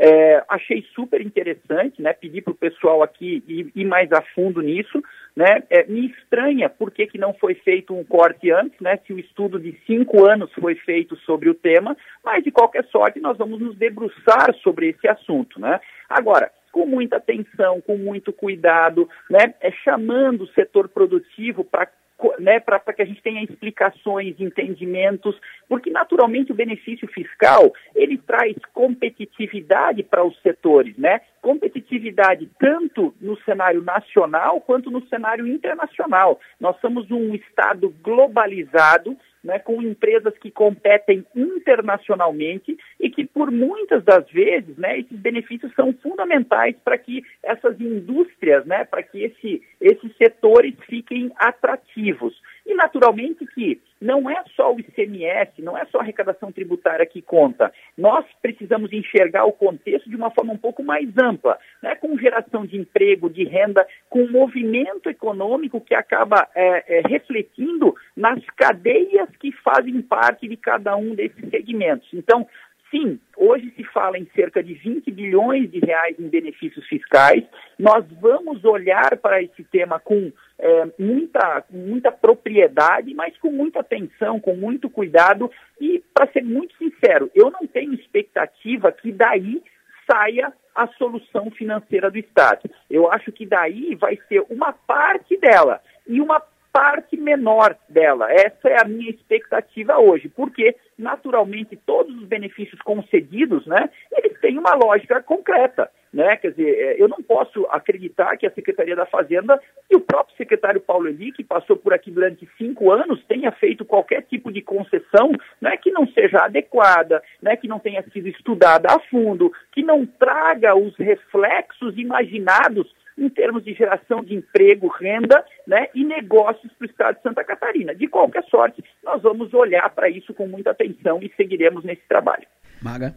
É, 0.00 0.44
achei 0.48 0.86
super 0.94 1.20
interessante, 1.20 2.00
né? 2.00 2.12
Pedi 2.12 2.40
para 2.40 2.52
o 2.52 2.56
pessoal 2.56 3.02
aqui 3.02 3.42
ir, 3.48 3.72
ir, 3.74 3.84
mais 3.84 4.12
a 4.12 4.22
fundo 4.22 4.60
nisso, 4.60 5.02
né? 5.34 5.64
É, 5.68 5.84
me 5.86 6.06
estranha 6.06 6.68
por 6.68 6.92
que, 6.92 7.08
que 7.08 7.18
não 7.18 7.34
foi 7.34 7.54
feito 7.54 7.92
um 7.92 8.04
corte 8.04 8.48
antes, 8.52 8.78
né? 8.80 8.96
Se 9.04 9.12
o 9.12 9.18
estudo 9.18 9.58
de 9.58 9.76
cinco 9.88 10.24
anos 10.24 10.52
foi 10.52 10.76
feito 10.76 11.16
sobre 11.16 11.50
o 11.50 11.54
tema, 11.54 11.96
mas 12.24 12.44
de 12.44 12.52
qualquer 12.52 12.84
sorte 12.84 13.18
nós 13.18 13.36
vamos 13.36 13.58
nos 13.60 13.76
debruçar 13.76 14.54
sobre 14.62 14.90
esse 14.90 15.08
assunto, 15.08 15.60
né? 15.60 15.80
Agora, 16.08 16.52
com 16.70 16.86
muita 16.86 17.16
atenção, 17.16 17.80
com 17.80 17.96
muito 17.96 18.32
cuidado, 18.32 19.08
né? 19.28 19.52
É 19.60 19.72
chamando 19.72 20.42
o 20.42 20.52
setor 20.52 20.88
produtivo 20.88 21.64
para 21.64 21.88
né, 22.38 22.58
para 22.60 22.80
que 22.92 23.02
a 23.02 23.04
gente 23.04 23.22
tenha 23.22 23.42
explicações, 23.42 24.34
entendimentos, 24.40 25.38
porque 25.68 25.90
naturalmente 25.90 26.50
o 26.50 26.54
benefício 26.54 27.06
fiscal 27.08 27.72
ele 27.94 28.18
traz 28.18 28.56
competitividade 28.72 30.02
para 30.02 30.24
os 30.24 30.40
setores, 30.42 30.96
né? 30.96 31.20
Competitividade 31.40 32.48
tanto 32.58 33.14
no 33.20 33.36
cenário 33.42 33.82
nacional 33.82 34.60
quanto 34.60 34.90
no 34.90 35.06
cenário 35.08 35.46
internacional. 35.46 36.40
Nós 36.60 36.78
somos 36.80 37.10
um 37.10 37.34
estado 37.34 37.94
globalizado 38.02 39.16
né, 39.42 39.58
com 39.58 39.82
empresas 39.82 40.36
que 40.38 40.50
competem 40.50 41.24
internacionalmente 41.34 42.76
e 43.00 43.10
que, 43.10 43.24
por 43.24 43.50
muitas 43.50 44.04
das 44.04 44.28
vezes, 44.30 44.76
né, 44.76 44.98
esses 44.98 45.18
benefícios 45.18 45.72
são 45.74 45.92
fundamentais 45.92 46.76
para 46.84 46.98
que 46.98 47.22
essas 47.42 47.80
indústrias, 47.80 48.64
né, 48.66 48.84
para 48.84 49.02
que 49.02 49.22
esse, 49.22 49.62
esses 49.80 50.16
setores 50.16 50.74
fiquem 50.86 51.30
atrativos. 51.36 52.40
E, 52.68 52.74
naturalmente, 52.74 53.46
que 53.46 53.80
não 53.98 54.28
é 54.28 54.44
só 54.54 54.74
o 54.74 54.78
ICMS, 54.78 55.62
não 55.62 55.76
é 55.76 55.86
só 55.86 55.98
a 55.98 56.02
arrecadação 56.02 56.52
tributária 56.52 57.06
que 57.06 57.22
conta. 57.22 57.72
Nós 57.96 58.26
precisamos 58.42 58.92
enxergar 58.92 59.46
o 59.46 59.52
contexto 59.52 60.10
de 60.10 60.14
uma 60.14 60.30
forma 60.30 60.52
um 60.52 60.58
pouco 60.58 60.82
mais 60.82 61.08
ampla, 61.16 61.58
né? 61.82 61.94
com 61.94 62.18
geração 62.18 62.66
de 62.66 62.76
emprego, 62.76 63.30
de 63.30 63.42
renda, 63.42 63.86
com 64.10 64.28
movimento 64.28 65.08
econômico 65.08 65.80
que 65.80 65.94
acaba 65.94 66.46
é, 66.54 66.98
é, 66.98 67.00
refletindo 67.08 67.96
nas 68.14 68.44
cadeias 68.54 69.30
que 69.40 69.50
fazem 69.50 70.02
parte 70.02 70.46
de 70.46 70.56
cada 70.58 70.94
um 70.94 71.14
desses 71.14 71.48
segmentos. 71.48 72.06
Então, 72.12 72.46
Sim, 72.90 73.20
hoje 73.36 73.70
se 73.76 73.84
fala 73.84 74.18
em 74.18 74.26
cerca 74.34 74.62
de 74.62 74.72
20 74.72 75.10
bilhões 75.10 75.70
de 75.70 75.78
reais 75.78 76.18
em 76.18 76.26
benefícios 76.26 76.86
fiscais. 76.86 77.44
Nós 77.78 78.02
vamos 78.18 78.64
olhar 78.64 79.14
para 79.18 79.42
esse 79.42 79.62
tema 79.64 80.00
com 80.00 80.32
é, 80.58 80.88
muita, 80.98 81.64
muita 81.70 82.10
propriedade, 82.10 83.14
mas 83.14 83.36
com 83.38 83.50
muita 83.50 83.80
atenção, 83.80 84.40
com 84.40 84.54
muito 84.54 84.90
cuidado. 84.90 85.50
E, 85.80 86.02
para 86.12 86.30
ser 86.32 86.42
muito 86.42 86.76
sincero, 86.76 87.30
eu 87.34 87.50
não 87.50 87.66
tenho 87.66 87.94
expectativa 87.94 88.90
que 88.90 89.12
daí 89.12 89.62
saia 90.10 90.52
a 90.74 90.86
solução 90.88 91.50
financeira 91.50 92.10
do 92.10 92.18
Estado. 92.18 92.70
Eu 92.90 93.10
acho 93.10 93.30
que 93.30 93.46
daí 93.46 93.94
vai 93.94 94.18
ser 94.28 94.44
uma 94.48 94.72
parte 94.72 95.36
dela. 95.36 95.80
E 96.06 96.20
uma 96.20 96.42
parte 96.78 97.16
menor 97.16 97.76
dela. 97.88 98.30
Essa 98.30 98.68
é 98.68 98.80
a 98.80 98.86
minha 98.86 99.10
expectativa 99.10 99.98
hoje, 99.98 100.28
porque 100.28 100.76
naturalmente 100.96 101.76
todos 101.84 102.16
os 102.16 102.24
benefícios 102.24 102.80
concedidos, 102.82 103.66
né, 103.66 103.90
eles 104.12 104.38
têm 104.40 104.56
uma 104.56 104.76
lógica 104.76 105.20
concreta. 105.20 105.90
Né? 106.12 106.36
Quer 106.36 106.52
dizer, 106.52 106.70
é, 106.70 107.02
eu 107.02 107.08
não 107.08 107.20
posso 107.20 107.66
acreditar 107.68 108.36
que 108.36 108.46
a 108.46 108.50
Secretaria 108.52 108.94
da 108.94 109.04
Fazenda 109.04 109.60
e 109.90 109.96
o 109.96 110.00
próprio 110.00 110.36
secretário 110.36 110.80
Paulo 110.80 111.08
Eli, 111.08 111.32
que 111.32 111.42
passou 111.42 111.76
por 111.76 111.92
aqui 111.92 112.12
durante 112.12 112.48
cinco 112.56 112.92
anos, 112.92 113.22
tenha 113.26 113.50
feito 113.50 113.84
qualquer 113.84 114.22
tipo 114.22 114.52
de 114.52 114.62
concessão 114.62 115.32
né, 115.60 115.76
que 115.76 115.90
não 115.90 116.06
seja 116.06 116.44
adequada, 116.44 117.20
né, 117.42 117.56
que 117.56 117.66
não 117.66 117.80
tenha 117.80 118.04
sido 118.12 118.28
estudada 118.28 118.88
a 118.88 119.00
fundo, 119.00 119.52
que 119.72 119.82
não 119.82 120.06
traga 120.06 120.76
os 120.76 120.96
reflexos 120.96 121.98
imaginados 121.98 122.88
em 123.18 123.28
termos 123.28 123.64
de 123.64 123.74
geração 123.74 124.22
de 124.22 124.34
emprego, 124.34 124.88
renda 124.88 125.44
né, 125.66 125.88
e 125.94 126.04
negócios 126.04 126.72
para 126.74 126.86
o 126.86 126.90
estado 126.90 127.16
de 127.16 127.22
Santa 127.22 127.44
Catarina. 127.44 127.94
De 127.94 128.06
qualquer 128.06 128.44
sorte, 128.44 128.82
nós 129.02 129.20
vamos 129.22 129.52
olhar 129.52 129.90
para 129.90 130.08
isso 130.08 130.32
com 130.32 130.46
muita 130.46 130.70
atenção 130.70 131.18
e 131.20 131.30
seguiremos 131.36 131.84
nesse 131.84 132.02
trabalho. 132.08 132.46
Maga. 132.80 133.14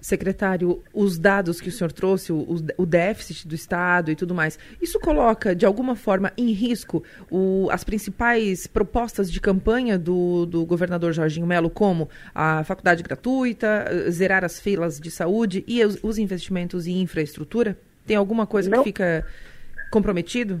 Secretário, 0.00 0.84
os 0.94 1.18
dados 1.18 1.60
que 1.60 1.68
o 1.68 1.72
senhor 1.72 1.90
trouxe, 1.90 2.32
o, 2.32 2.56
o, 2.76 2.86
déficit 2.86 3.48
do 3.48 3.54
Estado 3.54 4.10
e 4.10 4.14
tudo 4.14 4.34
mais, 4.34 4.58
isso 4.80 5.00
coloca 5.00 5.54
de 5.54 5.66
alguma 5.66 5.96
forma 5.96 6.32
em 6.36 6.52
risco 6.52 7.02
o, 7.30 7.68
as 7.72 7.82
principais 7.82 8.66
propostas 8.66 9.32
de 9.32 9.40
campanha 9.40 9.98
do, 9.98 10.46
do 10.46 10.64
governador 10.64 11.12
Jorginho 11.12 11.46
Melo, 11.46 11.70
como 11.70 12.08
a 12.34 12.62
faculdade 12.62 13.02
gratuita, 13.02 13.86
zerar 14.10 14.44
as 14.44 14.60
filas 14.60 15.00
de 15.00 15.10
saúde 15.10 15.64
e 15.66 15.82
os, 15.84 15.98
os 16.04 16.18
investimentos 16.18 16.86
em 16.86 17.00
infraestrutura? 17.00 17.76
Tem 18.06 18.16
alguma 18.16 18.46
coisa 18.46 18.70
não. 18.70 18.78
que 18.78 18.84
fica 18.90 19.26
comprometido? 19.90 20.60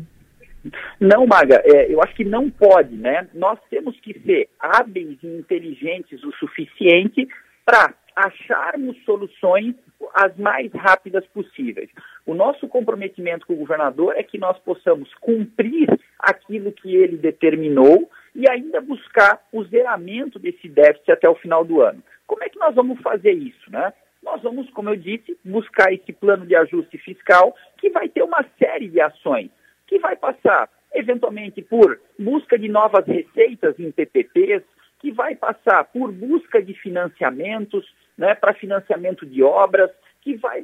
Não, 0.98 1.26
Maga, 1.26 1.62
é, 1.64 1.92
eu 1.92 2.02
acho 2.02 2.14
que 2.14 2.24
não 2.24 2.50
pode, 2.50 2.94
né? 2.96 3.28
Nós 3.34 3.58
temos 3.70 3.98
que 4.00 4.18
ser 4.20 4.48
hábeis 4.58 5.18
e 5.22 5.26
inteligentes 5.26 6.22
o 6.24 6.32
suficiente 6.32 7.28
para 7.64 7.94
acharmos 8.16 8.96
soluções 9.04 9.74
as 10.14 10.36
mais 10.36 10.72
rápidas 10.72 11.24
possíveis. 11.26 11.90
O 12.24 12.34
nosso 12.34 12.66
comprometimento 12.68 13.46
com 13.46 13.54
o 13.54 13.58
governador 13.58 14.14
é 14.16 14.22
que 14.22 14.38
nós 14.38 14.58
possamos 14.60 15.12
cumprir 15.20 15.88
aquilo 16.18 16.72
que 16.72 16.94
ele 16.94 17.16
determinou 17.16 18.10
e 18.34 18.48
ainda 18.50 18.80
buscar 18.80 19.40
o 19.52 19.64
zeramento 19.64 20.38
desse 20.38 20.68
déficit 20.68 21.12
até 21.12 21.28
o 21.28 21.34
final 21.34 21.64
do 21.64 21.80
ano. 21.80 22.02
Como 22.26 22.42
é 22.42 22.48
que 22.48 22.58
nós 22.58 22.74
vamos 22.74 23.00
fazer 23.00 23.32
isso, 23.32 23.70
né? 23.70 23.92
Nós 24.26 24.42
vamos, 24.42 24.68
como 24.70 24.90
eu 24.90 24.96
disse, 24.96 25.38
buscar 25.44 25.92
esse 25.92 26.12
plano 26.12 26.44
de 26.44 26.56
ajuste 26.56 26.98
fiscal 26.98 27.54
que 27.78 27.88
vai 27.90 28.08
ter 28.08 28.24
uma 28.24 28.44
série 28.58 28.88
de 28.88 29.00
ações, 29.00 29.50
que 29.86 30.00
vai 30.00 30.16
passar, 30.16 30.68
eventualmente, 30.92 31.62
por 31.62 31.98
busca 32.18 32.58
de 32.58 32.68
novas 32.68 33.06
receitas 33.06 33.78
em 33.78 33.92
PPPs, 33.92 34.64
que 34.98 35.12
vai 35.12 35.36
passar 35.36 35.84
por 35.84 36.10
busca 36.10 36.60
de 36.60 36.74
financiamentos, 36.74 37.86
né, 38.18 38.34
para 38.34 38.52
financiamento 38.52 39.24
de 39.24 39.44
obras, 39.44 39.90
que 40.26 40.34
vai, 40.38 40.60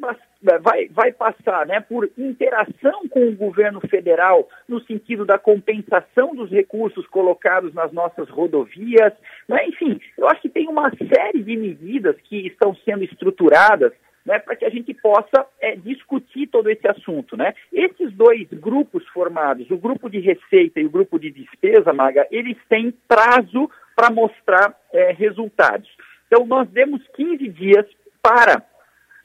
vai, 0.61 0.89
vai 0.89 1.13
passar 1.13 1.65
né, 1.67 1.79
por 1.79 2.11
interação 2.19 3.07
com 3.09 3.29
o 3.29 3.37
governo 3.37 3.81
federal 3.83 4.49
no 4.67 4.81
sentido 4.81 5.25
da 5.25 5.39
compensação 5.39 6.35
dos 6.35 6.51
recursos 6.51 7.07
colocados 7.07 7.73
nas 7.73 7.93
nossas 7.93 8.29
rodovias. 8.29 9.13
Né? 9.49 9.69
Enfim, 9.69 10.01
eu 10.19 10.27
acho 10.27 10.43
que 10.43 10.49
tem 10.49 10.67
uma 10.69 10.91
série 10.91 11.45
de 11.45 11.57
medidas 11.57 12.17
que 12.25 12.45
estão 12.45 12.75
sendo 12.85 13.05
estruturadas 13.05 13.93
né, 14.27 14.41
para 14.41 14.57
que 14.57 14.65
a 14.65 14.69
gente 14.69 14.93
possa 14.95 15.47
é, 15.61 15.77
discutir 15.77 16.49
todo 16.49 16.69
esse 16.69 16.89
assunto. 16.89 17.37
Né? 17.37 17.55
Esses 17.73 18.13
dois 18.15 18.49
grupos 18.51 19.07
formados, 19.11 19.71
o 19.71 19.79
grupo 19.79 20.11
de 20.11 20.19
receita 20.19 20.81
e 20.81 20.87
o 20.87 20.91
grupo 20.91 21.21
de 21.21 21.31
despesa, 21.31 21.93
Maga, 21.93 22.27
eles 22.33 22.57
têm 22.69 22.93
prazo 23.07 23.71
para 23.95 24.11
mostrar 24.11 24.77
é, 24.93 25.13
resultados. 25.13 25.89
Então, 26.27 26.45
nós 26.47 26.69
demos 26.69 27.01
15 27.15 27.47
dias 27.47 27.87
para 28.21 28.72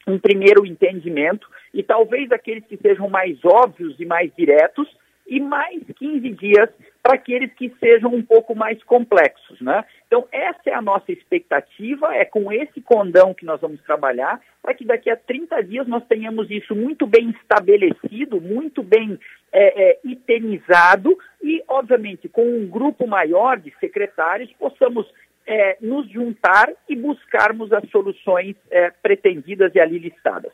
um 0.08 0.18
primeiro 0.18 0.66
entendimento 0.66 1.48
e 1.74 1.84
talvez 1.84 2.32
aqueles 2.32 2.66
que 2.66 2.78
sejam 2.78 3.10
mais 3.10 3.38
óbvios 3.44 4.00
e 4.00 4.06
mais 4.06 4.32
diretos 4.36 4.88
e 5.28 5.40
mais 5.40 5.84
15 5.98 6.30
dias 6.32 6.70
para 7.04 7.16
aqueles 7.16 7.54
que 7.54 7.74
sejam 7.80 8.14
um 8.14 8.24
pouco 8.24 8.56
mais 8.56 8.82
complexos, 8.84 9.60
né? 9.62 9.84
Então, 10.08 10.26
essa 10.32 10.62
é 10.70 10.74
a 10.74 10.82
nossa 10.82 11.12
expectativa, 11.12 12.14
é 12.16 12.26
com 12.26 12.52
esse 12.52 12.82
condão 12.82 13.34
que 13.34 13.46
nós 13.46 13.60
vamos 13.60 13.82
trabalhar, 13.82 14.42
para 14.62 14.74
que 14.74 14.86
daqui 14.86 15.10
a 15.10 15.16
30 15.16 15.64
dias 15.64 15.88
nós 15.88 16.06
tenhamos 16.08 16.50
isso 16.50 16.74
muito 16.76 17.06
bem 17.06 17.30
estabelecido, 17.30 18.42
muito 18.42 18.82
bem 18.84 19.20
é, 19.52 19.92
é, 19.92 20.00
itemizado 20.04 21.18
e, 21.42 21.64
obviamente, 21.68 22.28
com 22.28 22.44
um 22.44 22.68
grupo 22.68 23.08
maior 23.08 23.58
de 23.58 23.74
secretários, 23.80 24.52
possamos 24.60 25.06
é, 25.48 25.78
nos 25.82 26.10
juntar 26.12 26.70
e 26.90 26.96
buscarmos 26.96 27.72
as 27.72 27.90
soluções 27.90 28.56
é, 28.70 28.92
pretendidas 29.02 29.74
e 29.74 29.80
ali 29.80 29.98
listadas. 29.98 30.52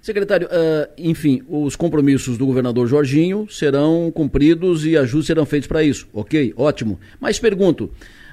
Secretário, 0.00 0.48
uh, 0.48 0.92
enfim, 0.98 1.42
os 1.48 1.76
compromissos 1.76 2.36
do 2.36 2.46
governador 2.46 2.88
Jorginho 2.88 3.46
serão 3.48 4.10
cumpridos 4.10 4.84
e 4.84 4.96
ajustes 4.96 5.28
serão 5.28 5.46
feitos 5.46 5.68
para 5.68 5.82
isso. 5.82 6.08
Ok, 6.12 6.52
ótimo. 6.56 6.98
Mas 7.20 7.38
pergunto. 7.38 7.92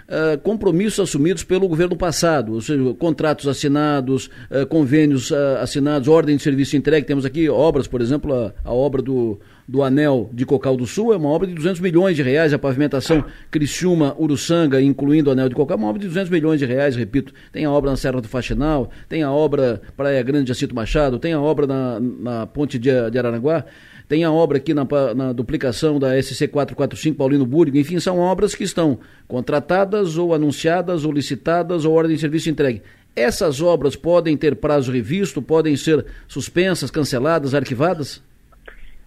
Uh, 0.09 0.39
compromissos 0.41 0.99
assumidos 0.99 1.43
pelo 1.43 1.67
governo 1.67 1.95
passado, 1.95 2.53
ou 2.53 2.61
seja, 2.61 2.95
contratos 2.95 3.47
assinados, 3.47 4.25
uh, 4.49 4.65
convênios 4.67 5.31
assinados, 5.61 6.07
ordem 6.07 6.35
de 6.35 6.41
serviço 6.41 6.75
entregue. 6.75 7.05
Temos 7.05 7.25
aqui 7.25 7.47
obras, 7.47 7.87
por 7.87 8.01
exemplo, 8.01 8.33
a, 8.33 8.51
a 8.65 8.73
obra 8.73 9.03
do, 9.03 9.39
do 9.69 9.83
Anel 9.83 10.31
de 10.33 10.47
Cocal 10.47 10.75
do 10.75 10.87
Sul 10.87 11.13
é 11.13 11.17
uma 11.17 11.29
obra 11.29 11.47
de 11.47 11.53
200 11.53 11.79
milhões 11.79 12.15
de 12.15 12.23
reais, 12.23 12.51
a 12.51 12.57
pavimentação 12.57 13.23
Criciúma, 13.51 14.15
Uruçanga, 14.19 14.81
incluindo 14.81 15.29
o 15.29 15.33
Anel 15.33 15.47
de 15.47 15.53
Cocal, 15.53 15.77
é 15.77 15.79
uma 15.79 15.89
obra 15.89 16.01
de 16.01 16.07
200 16.07 16.31
milhões 16.31 16.59
de 16.59 16.65
reais, 16.65 16.95
repito. 16.95 17.31
Tem 17.51 17.65
a 17.65 17.71
obra 17.71 17.91
na 17.91 17.95
Serra 17.95 18.19
do 18.19 18.27
Faxinal, 18.27 18.89
tem 19.07 19.21
a 19.21 19.31
obra 19.31 19.79
Praia 19.95 20.23
Grande 20.23 20.45
de 20.45 20.51
Acito 20.53 20.73
Machado, 20.73 21.19
tem 21.19 21.33
a 21.33 21.39
obra 21.39 21.67
na, 21.67 21.99
na 21.99 22.47
Ponte 22.47 22.79
de, 22.79 22.89
de 23.11 23.19
Araranguá, 23.19 23.63
tem 24.07 24.23
a 24.23 24.31
obra 24.31 24.57
aqui 24.57 24.73
na, 24.73 24.87
na, 25.15 25.33
duplicação 25.33 25.99
da 25.99 26.19
SC 26.19 26.47
445 26.47 27.15
Paulino 27.15 27.45
Búrigo, 27.45 27.77
enfim, 27.77 27.99
são 27.99 28.17
obras 28.17 28.55
que 28.55 28.63
estão 28.63 28.97
contratadas 29.27 30.17
ou 30.17 30.33
anunciadas 30.33 31.05
ou 31.05 31.11
licitadas 31.11 31.85
ou 31.85 31.93
ordem 31.93 32.15
de 32.15 32.21
serviço 32.21 32.49
entregue. 32.49 32.81
Essas 33.15 33.61
obras 33.61 33.95
podem 33.95 34.35
ter 34.35 34.55
prazo 34.55 34.91
revisto, 34.91 35.43
podem 35.43 35.75
ser 35.75 36.03
suspensas, 36.27 36.89
canceladas, 36.89 37.53
arquivadas? 37.53 38.27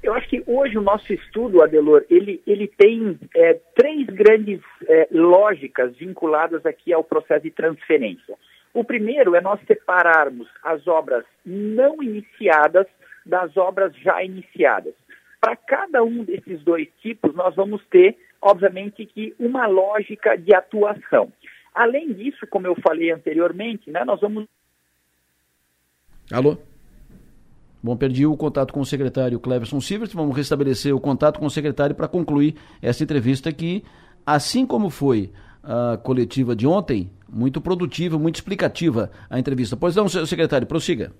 Eu 0.02 0.14
acho 0.14 0.28
que 0.28 0.42
hoje 0.46 0.76
o 0.76 0.82
nosso 0.82 1.12
estudo, 1.12 1.62
Adelor, 1.62 2.04
ele, 2.10 2.42
ele 2.44 2.66
tem 2.66 3.18
é, 3.36 3.54
três 3.76 4.04
grandes 4.06 4.60
é, 4.88 5.06
lógicas 5.12 5.96
vinculadas 5.96 6.66
aqui 6.66 6.92
ao 6.92 7.04
processo 7.04 7.44
de 7.44 7.52
transferência. 7.52 8.36
O 8.74 8.82
primeiro 8.82 9.36
é 9.36 9.40
nós 9.40 9.60
separarmos 9.64 10.48
as 10.64 10.86
obras 10.88 11.24
não 11.46 12.02
iniciadas 12.02 12.86
das 13.24 13.56
obras 13.56 13.94
já 13.96 14.22
iniciadas. 14.24 14.94
Para 15.40 15.54
cada 15.54 16.02
um 16.02 16.24
desses 16.24 16.62
dois 16.62 16.88
tipos, 17.00 17.34
nós 17.34 17.54
vamos 17.54 17.84
ter, 17.86 18.16
obviamente, 18.40 19.06
que 19.06 19.34
uma 19.38 19.66
lógica 19.66 20.36
de 20.36 20.54
atuação. 20.54 21.32
Além 21.72 22.12
disso, 22.12 22.46
como 22.48 22.66
eu 22.66 22.74
falei 22.76 23.12
anteriormente, 23.12 23.90
né, 23.90 24.04
nós 24.04 24.20
vamos. 24.20 24.46
Alô? 26.32 26.56
Bom, 27.82 27.96
perdi 27.96 28.24
o 28.24 28.36
contato 28.36 28.72
com 28.72 28.80
o 28.80 28.86
secretário 28.86 29.40
Cleverson 29.40 29.80
Silvers, 29.80 30.12
vamos 30.12 30.36
restabelecer 30.36 30.94
o 30.94 31.00
contato 31.00 31.40
com 31.40 31.46
o 31.46 31.50
secretário 31.50 31.96
para 31.96 32.06
concluir 32.06 32.54
essa 32.80 33.02
entrevista 33.02 33.52
que, 33.52 33.82
assim 34.24 34.64
como 34.64 34.88
foi 34.88 35.32
a 35.64 35.96
coletiva 35.96 36.54
de 36.54 36.66
ontem, 36.66 37.10
muito 37.28 37.60
produtiva, 37.60 38.18
muito 38.18 38.36
explicativa 38.36 39.10
a 39.28 39.38
entrevista. 39.38 39.76
Pois 39.76 39.96
não, 39.96 40.08
secretário, 40.08 40.66
prossiga. 40.66 41.12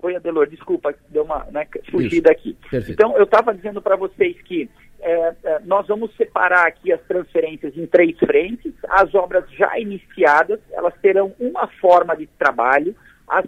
Oi, 0.00 0.14
Adelor, 0.14 0.46
desculpa, 0.48 0.94
deu 1.10 1.24
uma 1.24 1.44
né, 1.50 1.66
fugida 1.90 2.30
aqui. 2.30 2.56
Perfeito. 2.70 2.92
Então, 2.92 3.16
eu 3.16 3.24
estava 3.24 3.52
dizendo 3.52 3.82
para 3.82 3.96
vocês 3.96 4.40
que 4.42 4.70
é, 5.00 5.34
é, 5.44 5.58
nós 5.64 5.86
vamos 5.88 6.14
separar 6.16 6.66
aqui 6.66 6.92
as 6.92 7.00
transferências 7.02 7.76
em 7.76 7.86
três 7.86 8.16
frentes. 8.18 8.72
As 8.88 9.14
obras 9.14 9.44
já 9.50 9.78
iniciadas, 9.78 10.60
elas 10.72 10.94
terão 11.02 11.34
uma 11.38 11.66
forma 11.80 12.16
de 12.16 12.26
trabalho, 12.38 12.94
as, 13.28 13.44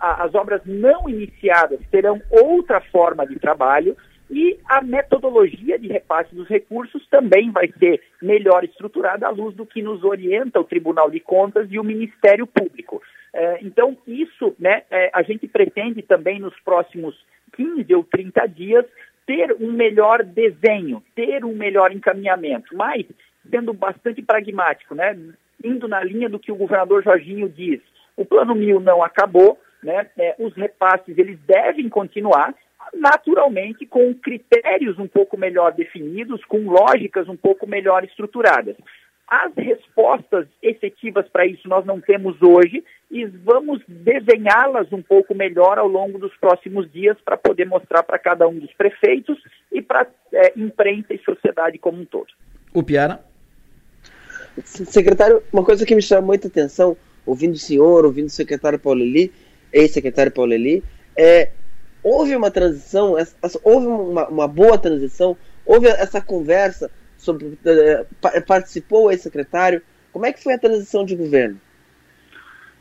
as 0.00 0.34
obras 0.34 0.62
não 0.64 1.08
iniciadas 1.08 1.80
terão 1.90 2.20
outra 2.30 2.80
forma 2.80 3.26
de 3.26 3.38
trabalho 3.38 3.96
e 4.30 4.58
a 4.64 4.80
metodologia 4.80 5.78
de 5.78 5.88
repasse 5.88 6.34
dos 6.34 6.48
recursos 6.48 7.04
também 7.08 7.50
vai 7.50 7.68
ser 7.78 8.00
melhor 8.22 8.62
estruturada 8.62 9.26
à 9.26 9.30
luz 9.30 9.56
do 9.56 9.66
que 9.66 9.82
nos 9.82 10.04
orienta 10.04 10.60
o 10.60 10.64
Tribunal 10.64 11.10
de 11.10 11.18
Contas 11.18 11.66
e 11.70 11.78
o 11.78 11.84
Ministério 11.84 12.46
Público. 12.46 13.02
É, 13.32 13.58
então, 13.62 13.96
isso 14.06 14.54
né, 14.58 14.82
é, 14.90 15.10
a 15.12 15.22
gente 15.22 15.48
pretende 15.48 16.02
também 16.02 16.38
nos 16.38 16.58
próximos 16.60 17.16
15 17.54 17.92
ou 17.94 18.04
30 18.04 18.46
dias 18.46 18.86
ter 19.26 19.52
um 19.60 19.72
melhor 19.72 20.22
desenho, 20.22 21.02
ter 21.14 21.44
um 21.44 21.54
melhor 21.54 21.92
encaminhamento, 21.92 22.76
mas 22.76 23.04
sendo 23.50 23.72
bastante 23.72 24.22
pragmático, 24.22 24.94
né, 24.94 25.16
indo 25.62 25.88
na 25.88 26.02
linha 26.02 26.28
do 26.28 26.38
que 26.38 26.52
o 26.52 26.56
governador 26.56 27.02
Jorginho 27.02 27.48
diz, 27.48 27.80
o 28.20 28.24
plano 28.26 28.54
mil 28.54 28.78
não 28.78 29.02
acabou, 29.02 29.58
né? 29.82 30.06
É, 30.18 30.34
os 30.38 30.54
repasses 30.54 31.16
eles 31.16 31.38
devem 31.46 31.88
continuar. 31.88 32.54
naturalmente 32.92 33.86
com 33.86 34.12
critérios 34.14 34.98
um 34.98 35.06
pouco 35.06 35.36
melhor 35.38 35.72
definidos, 35.72 36.44
com 36.44 36.68
lógicas 36.68 37.28
um 37.28 37.36
pouco 37.36 37.66
melhor 37.66 38.04
estruturadas. 38.04 38.76
As 39.28 39.52
respostas 39.54 40.46
efetivas 40.60 41.28
para 41.28 41.46
isso 41.46 41.68
nós 41.68 41.86
não 41.86 42.00
temos 42.00 42.36
hoje 42.42 42.82
e 43.10 43.24
vamos 43.26 43.80
desenhá-las 43.86 44.92
um 44.92 45.02
pouco 45.02 45.34
melhor 45.34 45.78
ao 45.78 45.86
longo 45.86 46.18
dos 46.18 46.36
próximos 46.36 46.90
dias 46.90 47.16
para 47.24 47.36
poder 47.36 47.64
mostrar 47.64 48.02
para 48.02 48.18
cada 48.18 48.48
um 48.48 48.58
dos 48.58 48.72
prefeitos 48.74 49.38
e 49.70 49.80
para 49.80 50.06
é, 50.32 50.52
imprensa 50.56 51.14
e 51.14 51.18
sociedade 51.18 51.78
como 51.78 52.02
um 52.02 52.04
todo. 52.04 52.28
O 52.74 52.82
Piara? 52.82 53.20
Secretário, 54.64 55.42
uma 55.52 55.64
coisa 55.64 55.86
que 55.86 55.94
me 55.94 56.02
chama 56.02 56.26
muita 56.26 56.48
atenção, 56.48 56.96
ouvindo 57.30 57.54
o 57.54 57.58
senhor, 57.58 58.04
ouvindo 58.04 58.26
o 58.26 58.30
secretário 58.30 58.78
Paulo 58.78 59.00
Eli, 59.00 59.32
ex-secretário 59.72 60.32
Paulo 60.32 60.52
Eli, 60.52 60.82
é, 61.16 61.50
houve 62.02 62.34
uma 62.34 62.50
transição, 62.50 63.14
houve 63.62 63.86
uma, 63.86 64.28
uma 64.28 64.48
boa 64.48 64.76
transição, 64.76 65.36
houve 65.64 65.86
essa 65.86 66.20
conversa 66.20 66.90
sobre, 67.16 67.46
uh, 67.46 68.46
participou 68.46 69.04
o 69.04 69.10
ex-secretário. 69.10 69.80
Como 70.12 70.26
é 70.26 70.32
que 70.32 70.42
foi 70.42 70.54
a 70.54 70.58
transição 70.58 71.04
de 71.04 71.14
governo? 71.14 71.60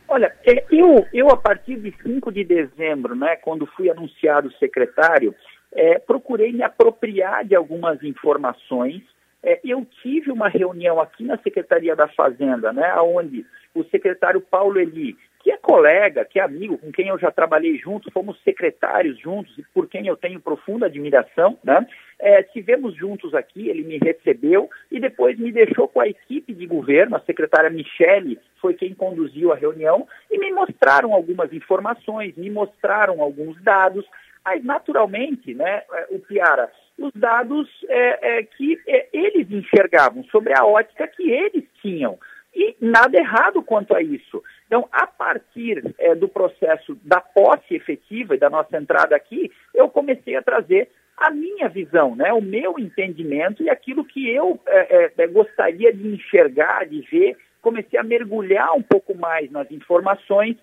Olha, 0.08 0.34
é, 0.44 0.66
eu, 0.72 1.06
eu 1.14 1.30
a 1.30 1.38
partir 1.38 1.76
de 1.76 1.94
5 2.02 2.32
de 2.32 2.44
dezembro, 2.44 3.16
né, 3.16 3.36
quando 3.36 3.68
fui 3.68 3.92
anunciado 3.92 4.52
secretário, 4.54 5.36
é, 5.72 6.00
procurei 6.00 6.52
me 6.52 6.64
apropriar 6.64 7.46
de 7.46 7.54
algumas 7.54 8.02
informações. 8.02 9.04
É, 9.44 9.60
eu 9.64 9.86
tive 10.02 10.32
uma 10.32 10.50
reunião 10.50 11.00
aqui 11.00 11.24
na 11.24 11.38
Secretaria 11.38 11.96
da 11.96 12.08
Fazenda, 12.08 12.74
né, 12.74 12.94
onde 13.02 13.46
o 13.74 13.84
secretário 13.86 14.42
Paulo 14.42 14.80
Eli 14.80 15.16
que 15.40 15.52
é 15.52 15.58
colega, 15.58 16.26
que 16.26 16.40
é 16.40 16.44
amigo, 16.44 16.78
com 16.78 16.92
quem 16.92 17.08
eu 17.08 17.18
já 17.18 17.32
trabalhei 17.32 17.78
juntos, 17.78 18.12
fomos 18.12 18.38
secretários 18.44 19.18
juntos 19.20 19.58
e 19.58 19.64
por 19.74 19.88
quem 19.88 20.06
eu 20.06 20.18
tenho 20.18 20.40
profunda 20.40 20.88
admiração, 20.88 21.58
né? 21.64 21.88
É, 22.20 22.44
tivemos 22.44 22.94
juntos 22.96 23.34
aqui, 23.34 23.70
ele 23.70 23.84
me 23.84 23.98
recebeu 23.98 24.70
e 24.92 25.00
depois 25.00 25.40
me 25.40 25.52
deixou 25.52 25.88
com 25.88 26.02
a 26.02 26.08
equipe 26.08 26.54
de 26.54 26.66
governo, 26.66 27.16
a 27.16 27.22
secretária 27.22 27.70
Michele 27.70 28.38
foi 28.62 28.74
quem 28.74 28.94
conduziu 28.94 29.54
a 29.54 29.56
reunião 29.56 30.06
e 30.30 30.38
me 30.38 30.52
mostraram 30.52 31.14
algumas 31.14 31.54
informações, 31.54 32.36
me 32.36 32.50
mostraram 32.50 33.22
alguns 33.22 33.62
dados, 33.64 34.06
mas 34.44 34.62
naturalmente, 34.64 35.54
né, 35.54 35.84
é, 35.94 36.08
o 36.12 36.20
Piara, 36.20 36.70
os 37.00 37.14
dados 37.14 37.68
é, 37.88 38.40
é, 38.40 38.44
que 38.44 38.78
é, 38.88 39.08
eles 39.14 39.50
enxergavam 39.52 40.24
sobre 40.26 40.54
a 40.58 40.66
ótica 40.66 41.08
que 41.08 41.30
eles 41.30 41.64
tinham. 41.82 42.18
E 42.54 42.76
nada 42.82 43.18
errado 43.18 43.62
quanto 43.62 43.96
a 43.96 44.02
isso. 44.02 44.44
Então, 44.66 44.88
a 44.92 45.06
partir 45.08 45.96
é, 45.98 46.16
do 46.16 46.28
processo 46.28 46.98
da 47.04 47.22
posse 47.22 47.76
efetiva 47.76 48.36
e 48.36 48.40
da 48.40 48.50
nossa 48.50 48.78
entrada 48.78 49.16
aqui, 49.16 49.52
eu 49.74 49.88
comecei 49.88 50.36
a 50.36 50.42
trazer 50.42 50.90
a 51.16 51.30
minha 51.32 51.68
visão, 51.68 52.16
né, 52.16 52.32
o 52.32 52.42
meu 52.42 52.80
entendimento 52.80 53.62
e 53.62 53.70
aquilo 53.70 54.06
que 54.06 54.30
eu 54.30 54.60
é, 54.66 55.12
é, 55.18 55.28
gostaria 55.28 55.94
de 55.94 56.08
enxergar, 56.08 56.86
de 56.86 57.02
ver. 57.02 57.38
Comecei 57.62 58.00
a 58.00 58.04
mergulhar 58.04 58.74
um 58.74 58.82
pouco 58.82 59.14
mais 59.16 59.52
nas 59.52 59.70
informações 59.70 60.56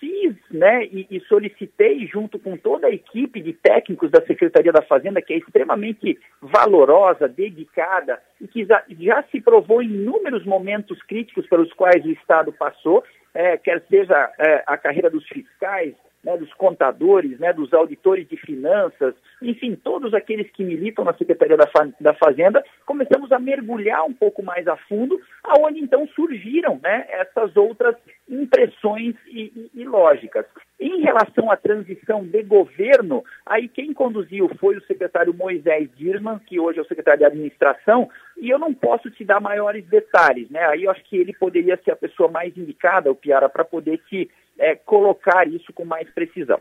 fiz 0.00 0.34
né, 0.50 0.84
e, 0.86 1.06
e, 1.10 1.20
solicitei, 1.28 2.06
junto 2.06 2.38
com 2.38 2.56
toda 2.56 2.86
a 2.86 2.90
equipe 2.90 3.40
de 3.40 3.52
técnicos 3.52 4.10
da 4.10 4.24
Secretaria 4.26 4.72
da 4.72 4.82
Fazenda, 4.82 5.20
que 5.20 5.34
é 5.34 5.36
extremamente 5.36 6.18
valorosa, 6.40 7.28
dedicada 7.28 8.18
e 8.40 8.48
que 8.48 8.64
já, 8.64 8.82
já 8.98 9.22
se 9.30 9.40
provou 9.40 9.82
em 9.82 9.90
inúmeros 9.90 10.44
momentos 10.44 11.00
críticos 11.02 11.46
pelos 11.46 11.72
quais 11.74 12.04
o 12.04 12.10
Estado 12.10 12.52
passou, 12.52 13.04
é, 13.34 13.56
quer 13.58 13.82
seja 13.88 14.32
é, 14.38 14.64
a 14.66 14.76
carreira 14.76 15.10
dos 15.10 15.26
fiscais, 15.28 15.94
né, 16.22 16.36
dos 16.36 16.52
contadores, 16.54 17.38
né, 17.38 17.52
dos 17.52 17.72
auditores 17.72 18.28
de 18.28 18.36
finanças, 18.36 19.14
enfim, 19.40 19.74
todos 19.74 20.12
aqueles 20.12 20.50
que 20.50 20.62
militam 20.62 21.04
na 21.04 21.14
Secretaria 21.14 21.56
da, 21.56 21.66
Fa 21.66 21.88
da 22.00 22.14
Fazenda, 22.14 22.62
começamos 22.84 23.32
a 23.32 23.38
mergulhar 23.38 24.04
um 24.04 24.12
pouco 24.12 24.42
mais 24.42 24.68
a 24.68 24.76
fundo, 24.76 25.18
aonde 25.42 25.80
então 25.80 26.06
surgiram 26.08 26.78
né, 26.82 27.06
essas 27.08 27.56
outras 27.56 27.96
impressões 28.28 29.14
e, 29.26 29.70
e, 29.74 29.80
e, 29.80 29.84
lógicas. 29.84 30.46
Em 30.78 31.00
relação 31.00 31.50
à 31.50 31.56
transição 31.56 32.24
de 32.24 32.42
governo, 32.42 33.24
aí 33.44 33.68
quem 33.68 33.92
conduziu 33.92 34.48
foi 34.60 34.76
o 34.76 34.84
secretário 34.84 35.34
Moisés 35.34 35.88
Dirman, 35.96 36.38
que 36.38 36.60
hoje 36.60 36.78
é 36.78 36.82
o 36.82 36.86
secretário 36.86 37.20
de 37.20 37.24
administração, 37.24 38.08
e 38.40 38.48
eu 38.48 38.58
não 38.58 38.72
posso 38.72 39.10
te 39.10 39.24
dar 39.24 39.40
maiores 39.40 39.84
detalhes, 39.86 40.48
né? 40.48 40.64
Aí 40.66 40.84
eu 40.84 40.90
acho 40.90 41.02
que 41.04 41.16
ele 41.16 41.34
poderia 41.34 41.78
ser 41.84 41.90
a 41.90 41.96
pessoa 41.96 42.30
mais 42.30 42.56
indicada, 42.56 43.10
o 43.10 43.14
Piara, 43.14 43.48
para 43.48 43.64
poder 43.64 43.98
te 44.08 44.30
é, 44.60 44.76
colocar 44.76 45.48
isso 45.48 45.72
com 45.72 45.84
mais 45.84 46.08
precisão. 46.10 46.60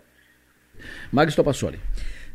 Magis 1.12 1.36
Topassoli. 1.36 1.80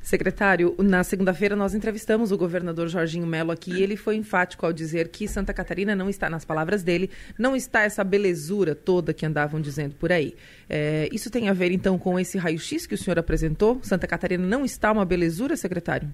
Secretário, 0.03 0.77
na 0.81 1.03
segunda-feira 1.03 1.57
nós 1.57 1.75
entrevistamos 1.75 2.31
o 2.31 2.37
governador 2.37 2.89
Jorginho 2.89 3.27
Melo 3.27 3.51
aqui 3.51 3.73
e 3.73 3.83
ele 3.83 3.97
foi 3.97 4.17
enfático 4.17 4.67
ao 4.67 4.73
dizer 4.73 5.09
que 5.09 5.27
Santa 5.27 5.55
Catarina 5.55 5.97
não 5.97 6.11
está, 6.11 6.29
nas 6.29 6.45
palavras 6.45 6.83
dele, 6.83 7.11
não 7.39 7.57
está 7.57 7.85
essa 7.85 8.05
belezura 8.05 8.75
toda 8.75 9.15
que 9.15 9.25
andavam 9.25 9.63
dizendo 9.63 9.95
por 9.95 10.13
aí. 10.13 10.35
É, 10.69 11.09
isso 11.11 11.33
tem 11.33 11.49
a 11.49 11.55
ver 11.55 11.73
então 11.73 11.99
com 11.99 12.21
esse 12.21 12.37
raio-x 12.37 12.87
que 12.87 12.95
o 12.95 12.99
senhor 12.99 13.19
apresentou? 13.19 13.79
Santa 13.83 14.07
Catarina 14.07 14.47
não 14.47 14.63
está 14.63 14.93
uma 14.93 15.07
belezura, 15.07 15.57
secretário? 15.57 16.11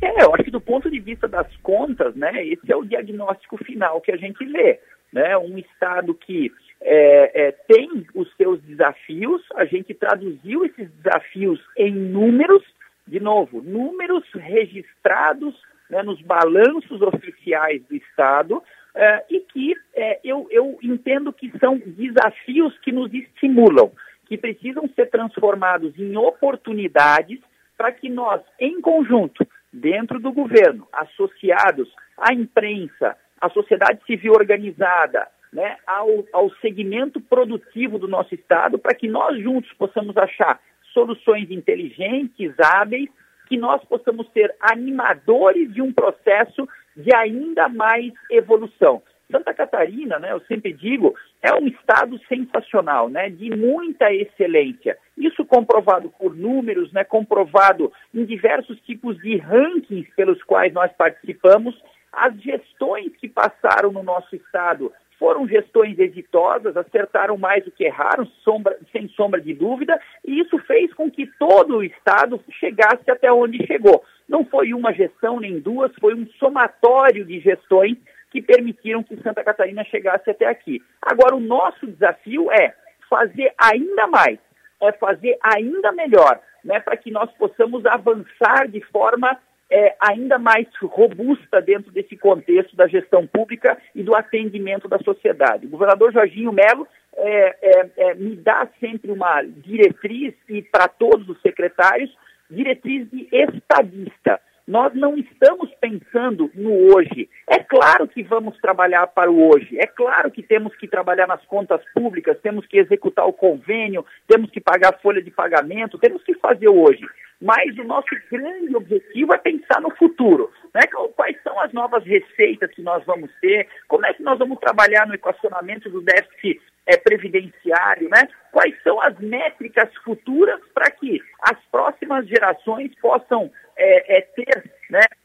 É, 0.00 0.24
eu 0.24 0.34
acho 0.34 0.44
que 0.44 0.50
do 0.50 0.60
ponto 0.60 0.90
de 0.90 0.98
vista 0.98 1.28
das 1.28 1.54
contas, 1.58 2.14
né, 2.14 2.42
esse 2.46 2.72
é 2.72 2.76
o 2.76 2.86
diagnóstico 2.86 3.58
final 3.58 4.00
que 4.00 4.12
a 4.12 4.16
gente 4.16 4.42
vê. 4.46 4.80
Né? 5.12 5.36
Um 5.36 5.58
Estado 5.58 6.14
que 6.14 6.50
é, 6.80 7.48
é, 7.48 7.52
tem 7.52 8.06
os 8.14 8.32
seus 8.36 8.60
desafios, 8.62 9.42
a 9.54 9.64
gente 9.64 9.92
traduziu 9.94 10.64
esses 10.64 10.88
desafios 10.90 11.60
em 11.76 11.92
números, 11.92 12.62
de 13.06 13.20
novo, 13.20 13.62
números 13.62 14.24
registrados 14.32 15.54
né, 15.90 16.02
nos 16.02 16.20
balanços 16.22 17.00
oficiais 17.02 17.82
do 17.84 17.96
Estado, 17.96 18.62
é, 18.94 19.24
e 19.30 19.40
que 19.40 19.74
é, 19.94 20.20
eu, 20.24 20.46
eu 20.50 20.78
entendo 20.82 21.32
que 21.32 21.52
são 21.58 21.78
desafios 21.78 22.76
que 22.80 22.92
nos 22.92 23.12
estimulam, 23.12 23.92
que 24.26 24.36
precisam 24.36 24.88
ser 24.94 25.06
transformados 25.06 25.98
em 25.98 26.16
oportunidades 26.16 27.40
para 27.76 27.92
que 27.92 28.08
nós, 28.08 28.42
em 28.58 28.80
conjunto, 28.80 29.46
dentro 29.72 30.18
do 30.18 30.32
governo, 30.32 30.86
associados 30.92 31.88
à 32.16 32.34
imprensa, 32.34 33.16
à 33.40 33.48
sociedade 33.50 34.00
civil 34.04 34.32
organizada, 34.32 35.28
né, 35.52 35.76
ao, 35.86 36.24
ao 36.32 36.50
segmento 36.56 37.20
produtivo 37.20 37.98
do 37.98 38.08
nosso 38.08 38.34
Estado, 38.34 38.78
para 38.78 38.94
que 38.94 39.08
nós 39.08 39.40
juntos 39.42 39.72
possamos 39.74 40.16
achar 40.16 40.60
soluções 40.92 41.50
inteligentes, 41.50 42.52
hábeis, 42.58 43.08
que 43.48 43.56
nós 43.56 43.82
possamos 43.84 44.30
ser 44.32 44.54
animadores 44.60 45.72
de 45.72 45.80
um 45.80 45.92
processo 45.92 46.68
de 46.96 47.14
ainda 47.14 47.68
mais 47.68 48.12
evolução. 48.30 49.02
Santa 49.30 49.52
Catarina, 49.52 50.18
né, 50.18 50.32
eu 50.32 50.40
sempre 50.40 50.72
digo, 50.72 51.14
é 51.42 51.52
um 51.52 51.66
estado 51.66 52.18
sensacional, 52.26 53.10
né, 53.10 53.28
de 53.28 53.54
muita 53.54 54.12
excelência. 54.12 54.96
Isso 55.16 55.44
comprovado 55.44 56.10
por 56.18 56.34
números, 56.34 56.90
né, 56.92 57.04
comprovado 57.04 57.92
em 58.14 58.24
diversos 58.24 58.80
tipos 58.80 59.18
de 59.18 59.36
rankings 59.36 60.10
pelos 60.16 60.42
quais 60.42 60.72
nós 60.72 60.90
participamos. 60.92 61.78
As 62.10 62.34
gestões 62.40 63.14
que 63.16 63.28
passaram 63.28 63.92
no 63.92 64.02
nosso 64.02 64.34
estado 64.34 64.90
foram 65.18 65.48
gestões 65.48 65.98
exitosas, 65.98 66.76
acertaram 66.76 67.36
mais 67.36 67.64
do 67.64 67.72
que 67.72 67.84
erraram, 67.84 68.24
sombra, 68.44 68.78
sem 68.92 69.08
sombra 69.08 69.40
de 69.40 69.52
dúvida, 69.52 70.00
e 70.24 70.40
isso 70.40 70.58
fez 70.60 70.94
com 70.94 71.10
que 71.10 71.26
todo 71.38 71.78
o 71.78 71.84
Estado 71.84 72.40
chegasse 72.60 73.10
até 73.10 73.30
onde 73.32 73.66
chegou. 73.66 74.04
Não 74.28 74.44
foi 74.44 74.72
uma 74.72 74.92
gestão 74.92 75.40
nem 75.40 75.58
duas, 75.58 75.92
foi 76.00 76.14
um 76.14 76.26
somatório 76.38 77.24
de 77.24 77.40
gestões 77.40 77.98
que 78.30 78.40
permitiram 78.40 79.02
que 79.02 79.20
Santa 79.22 79.42
Catarina 79.42 79.82
chegasse 79.84 80.30
até 80.30 80.46
aqui. 80.46 80.82
Agora, 81.02 81.34
o 81.34 81.40
nosso 81.40 81.86
desafio 81.86 82.50
é 82.52 82.74
fazer 83.08 83.52
ainda 83.58 84.06
mais, 84.06 84.38
é 84.80 84.92
fazer 84.92 85.36
ainda 85.42 85.90
melhor, 85.92 86.38
né, 86.62 86.78
para 86.78 86.96
que 86.96 87.10
nós 87.10 87.30
possamos 87.32 87.84
avançar 87.86 88.68
de 88.68 88.80
forma 88.92 89.36
é, 89.70 89.94
ainda 90.00 90.38
mais 90.38 90.66
robusta 90.82 91.60
dentro 91.60 91.90
desse 91.92 92.16
contexto 92.16 92.74
da 92.74 92.86
gestão 92.86 93.26
pública 93.26 93.76
e 93.94 94.02
do 94.02 94.14
atendimento 94.14 94.88
da 94.88 94.98
sociedade. 94.98 95.66
O 95.66 95.70
governador 95.70 96.12
Jorginho 96.12 96.52
Melo 96.52 96.86
é, 97.16 97.56
é, 97.62 97.90
é 97.96 98.14
me 98.14 98.36
dá 98.36 98.68
sempre 98.80 99.10
uma 99.10 99.42
diretriz, 99.42 100.34
e 100.48 100.62
para 100.62 100.88
todos 100.88 101.28
os 101.28 101.40
secretários, 101.42 102.10
diretriz 102.50 103.10
de 103.10 103.28
estadista. 103.30 104.40
Nós 104.68 104.92
não 104.92 105.16
estamos 105.16 105.72
pensando 105.80 106.50
no 106.54 106.94
hoje. 106.94 107.26
É 107.48 107.58
claro 107.58 108.06
que 108.06 108.22
vamos 108.22 108.54
trabalhar 108.58 109.06
para 109.06 109.30
o 109.30 109.48
hoje. 109.48 109.78
É 109.78 109.86
claro 109.86 110.30
que 110.30 110.42
temos 110.42 110.76
que 110.76 110.86
trabalhar 110.86 111.26
nas 111.26 111.42
contas 111.46 111.80
públicas, 111.94 112.38
temos 112.42 112.66
que 112.66 112.76
executar 112.76 113.26
o 113.26 113.32
convênio, 113.32 114.04
temos 114.26 114.50
que 114.50 114.60
pagar 114.60 114.92
a 114.92 114.98
folha 114.98 115.22
de 115.22 115.30
pagamento, 115.30 115.96
temos 115.96 116.22
que 116.22 116.34
fazer 116.34 116.68
hoje. 116.68 117.00
Mas 117.40 117.78
o 117.78 117.84
nosso 117.84 118.08
grande 118.30 118.76
objetivo 118.76 119.32
é 119.32 119.38
pensar 119.38 119.80
no 119.80 119.90
futuro. 119.96 120.52
Né? 120.74 120.82
Quais 121.16 121.42
são 121.42 121.58
as 121.60 121.72
novas 121.72 122.04
receitas 122.04 122.70
que 122.72 122.82
nós 122.82 123.02
vamos 123.06 123.30
ter? 123.40 123.66
Como 123.86 124.04
é 124.04 124.12
que 124.12 124.22
nós 124.22 124.38
vamos 124.38 124.58
trabalhar 124.58 125.06
no 125.06 125.14
equacionamento 125.14 125.88
do 125.88 126.02
déficit 126.02 126.60
é, 126.84 126.94
previdenciário? 126.98 128.10
Né? 128.10 128.28
quais 128.58 128.74
são 128.82 129.00
as 129.00 129.16
métricas 129.18 129.88
futuras 130.02 130.60
para 130.74 130.90
que 130.90 131.22
as 131.42 131.56
próximas 131.70 132.26
gerações 132.26 132.92
possam 133.00 133.50
é, 133.76 134.18
é, 134.18 134.20
ter 134.20 134.67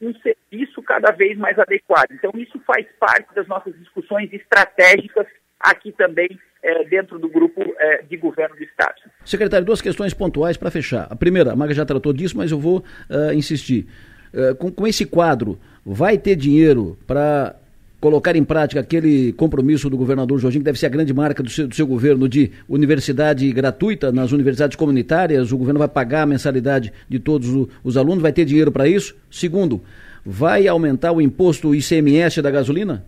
um 0.06 0.14
serviço 0.20 0.82
cada 0.82 1.10
vez 1.10 1.36
mais 1.36 1.58
adequado. 1.58 2.12
Então, 2.12 2.30
isso 2.36 2.58
faz 2.66 2.86
parte 2.98 3.34
das 3.34 3.46
nossas 3.46 3.74
discussões 3.78 4.32
estratégicas 4.32 5.26
aqui 5.58 5.92
também 5.92 6.28
é, 6.62 6.84
dentro 6.84 7.18
do 7.18 7.28
grupo 7.28 7.60
é, 7.78 8.02
de 8.02 8.16
governo 8.16 8.56
do 8.56 8.62
Estado. 8.62 9.02
Secretário, 9.24 9.66
duas 9.66 9.80
questões 9.80 10.14
pontuais 10.14 10.56
para 10.56 10.70
fechar. 10.70 11.06
A 11.10 11.16
primeira, 11.16 11.52
a 11.52 11.56
Maga 11.56 11.74
já 11.74 11.84
tratou 11.84 12.12
disso, 12.12 12.36
mas 12.36 12.50
eu 12.50 12.58
vou 12.58 12.78
uh, 12.78 13.32
insistir. 13.34 13.86
Uh, 14.32 14.54
com, 14.56 14.70
com 14.70 14.86
esse 14.86 15.06
quadro, 15.06 15.58
vai 15.84 16.18
ter 16.18 16.36
dinheiro 16.36 16.98
para 17.06 17.56
colocar 18.04 18.36
em 18.36 18.44
prática 18.44 18.80
aquele 18.80 19.32
compromisso 19.32 19.88
do 19.88 19.96
governador 19.96 20.38
Jorginho, 20.38 20.60
que 20.60 20.66
deve 20.66 20.78
ser 20.78 20.84
a 20.84 20.90
grande 20.90 21.14
marca 21.14 21.42
do 21.42 21.48
seu, 21.48 21.66
do 21.66 21.74
seu, 21.74 21.86
governo, 21.86 22.28
de 22.28 22.52
universidade 22.68 23.50
gratuita 23.50 24.12
nas 24.12 24.30
universidades 24.30 24.76
comunitárias, 24.76 25.52
o 25.52 25.56
governo 25.56 25.78
vai 25.78 25.88
pagar 25.88 26.20
a 26.20 26.26
mensalidade 26.26 26.92
de 27.08 27.18
todos 27.18 27.48
os 27.82 27.96
alunos, 27.96 28.20
vai 28.20 28.30
ter 28.30 28.44
dinheiro 28.44 28.70
para 28.70 28.86
isso? 28.86 29.18
Segundo, 29.30 29.82
vai 30.22 30.68
aumentar 30.68 31.12
o 31.12 31.20
imposto 31.22 31.74
ICMS 31.74 32.42
da 32.42 32.50
gasolina? 32.50 33.02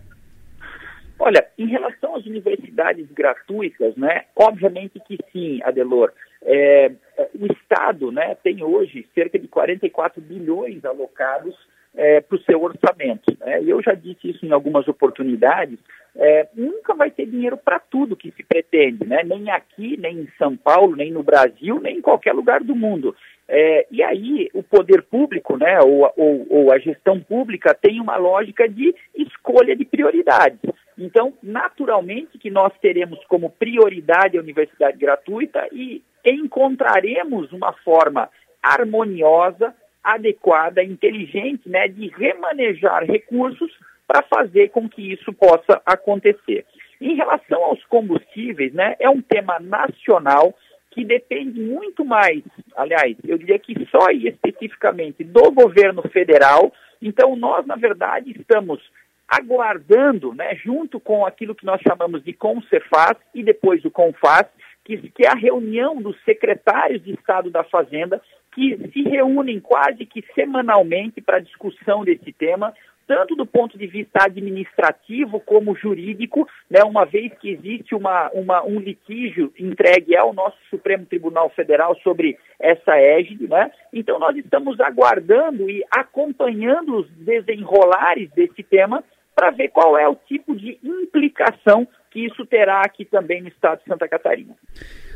Olha, 1.19 1.45
em 1.59 1.67
relação 1.67 2.15
às 2.15 2.25
universidades 2.25 3.05
gratuitas, 3.11 3.95
né, 3.95 4.23
obviamente 4.35 4.99
que 5.07 5.19
sim, 5.31 5.59
Adelor. 5.61 6.11
É, 6.41 6.91
o 7.39 7.45
Estado 7.53 8.11
né, 8.11 8.35
tem 8.41 8.63
hoje 8.63 9.05
cerca 9.13 9.37
de 9.37 9.47
44 9.47 10.19
bilhões 10.19 10.83
alocados 10.83 11.53
é, 11.97 12.21
para 12.21 12.37
o 12.37 12.41
seu 12.43 12.61
orçamento. 12.61 13.35
Né? 13.39 13.61
Eu 13.63 13.81
já 13.81 13.93
disse 13.93 14.29
isso 14.29 14.45
em 14.45 14.51
algumas 14.51 14.87
oportunidades, 14.87 15.79
é, 16.15 16.47
nunca 16.55 16.93
vai 16.93 17.11
ter 17.11 17.25
dinheiro 17.25 17.57
para 17.57 17.79
tudo 17.79 18.15
que 18.15 18.31
se 18.31 18.43
pretende, 18.43 19.05
né? 19.05 19.23
nem 19.23 19.49
aqui, 19.49 19.97
nem 19.97 20.19
em 20.19 20.29
São 20.37 20.55
Paulo, 20.55 20.95
nem 20.95 21.11
no 21.11 21.23
Brasil, 21.23 21.79
nem 21.79 21.97
em 21.97 22.01
qualquer 22.01 22.33
lugar 22.33 22.63
do 22.63 22.75
mundo. 22.75 23.15
É, 23.49 23.87
e 23.89 24.03
aí 24.03 24.49
o 24.53 24.61
poder 24.61 25.03
público, 25.03 25.55
né, 25.55 25.79
ou, 25.79 26.11
ou, 26.17 26.45
ou, 26.49 26.73
a 26.73 26.77
gestão 26.79 27.17
pública 27.17 27.73
tem 27.73 28.01
uma 28.01 28.17
lógica 28.17 28.67
de 28.67 28.93
escolha 29.15 29.73
de 29.73 29.85
prioridades. 29.85 30.59
Então, 30.97 31.33
naturalmente 31.41 32.37
que 32.37 32.49
nós 32.49 32.73
teremos 32.81 33.23
como 33.25 33.49
prioridade 33.49 34.37
a 34.37 34.41
universidade 34.41 34.97
gratuita 34.97 35.65
e 35.71 36.03
encontraremos 36.25 37.53
uma 37.53 37.71
forma 37.71 38.29
harmoniosa, 38.61 39.73
adequada, 40.07 40.81
inteligente, 40.81 41.67
né, 41.67 41.89
de 41.89 42.07
remanejar 42.07 43.03
recursos 43.03 43.69
para 44.07 44.23
fazer 44.23 44.69
com 44.69 44.87
que 44.87 45.11
isso 45.11 45.33
possa 45.33 45.81
acontecer. 45.85 46.65
Em 47.01 47.15
relação 47.15 47.61
aos 47.61 47.83
combustíveis, 47.85 48.73
né, 48.73 48.95
é 48.99 49.09
um 49.09 49.21
tema 49.21 49.59
nacional 49.59 50.55
que 50.91 51.03
depende 51.03 51.59
muito 51.59 52.05
mais, 52.05 52.41
aliás, 52.75 53.17
eu 53.27 53.37
diria 53.37 53.59
que 53.59 53.85
só 53.91 54.09
e 54.09 54.29
especificamente 54.29 55.25
do 55.25 55.51
governo 55.51 56.01
federal. 56.03 56.73
Então, 57.01 57.35
nós, 57.35 57.65
na 57.67 57.75
verdade, 57.75 58.31
estamos 58.31 58.81
aguardando, 59.27 60.33
né, 60.33 60.55
junto 60.55 61.01
com 61.01 61.25
aquilo 61.25 61.53
que 61.53 61.65
nós 61.65 61.81
chamamos 61.81 62.23
de 62.23 62.31
Concefaz 62.31 63.17
e 63.35 63.43
depois 63.43 63.83
o 63.83 63.91
Confaz, 63.91 64.47
que, 64.85 64.97
que 65.09 65.25
é 65.25 65.29
a 65.29 65.35
reunião 65.35 66.01
dos 66.01 66.17
secretários 66.23 67.03
de 67.03 67.11
Estado 67.11 67.51
da 67.51 67.63
Fazenda 67.65 68.21
que 68.57 68.89
se 68.91 69.03
reúnem 69.03 69.59
quase 69.59 70.03
que 70.03 70.25
semanalmente 70.33 71.21
para 71.21 71.37
discussão 71.37 72.03
desse 72.03 72.33
tema, 72.33 72.73
tanto 73.05 73.35
do 73.35 73.45
ponto 73.45 73.77
de 73.77 73.85
vista 73.85 74.25
administrativo 74.25 75.39
como 75.39 75.75
jurídico, 75.75 76.47
né, 76.67 76.81
uma 76.83 77.05
vez 77.05 77.31
que 77.37 77.51
existe 77.51 77.93
uma, 77.93 78.31
uma, 78.33 78.63
um 78.65 78.79
litígio 78.79 79.53
entregue 79.59 80.17
ao 80.17 80.33
nosso 80.33 80.57
Supremo 80.71 81.05
Tribunal 81.05 81.51
Federal 81.51 81.95
sobre 81.97 82.35
essa 82.59 82.97
égide. 82.97 83.47
Né? 83.47 83.71
Então, 83.93 84.17
nós 84.17 84.35
estamos 84.35 84.79
aguardando 84.79 85.69
e 85.69 85.85
acompanhando 85.91 86.97
os 86.97 87.09
desenrolares 87.11 88.31
desse 88.31 88.63
tema 88.63 89.03
para 89.35 89.51
ver 89.51 89.67
qual 89.67 89.95
é 89.95 90.09
o 90.09 90.15
tipo 90.15 90.55
de 90.55 90.79
implicação 90.83 91.87
que 92.17 92.25
isso 92.25 92.43
terá 92.47 92.81
aqui 92.81 93.05
também 93.05 93.43
no 93.43 93.47
estado 93.47 93.79
de 93.79 93.85
Santa 93.85 94.07
Catarina. 94.07 94.55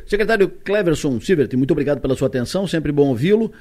Secretário 0.06 0.48
Cleverson 0.48 1.20
Sivert, 1.20 1.52
muito 1.58 1.72
obrigado 1.72 2.00
pela 2.00 2.16
sua 2.16 2.28
atenção, 2.28 2.68
sempre 2.68 2.92
bom 2.92 3.08
ouvi-lo. 3.08 3.52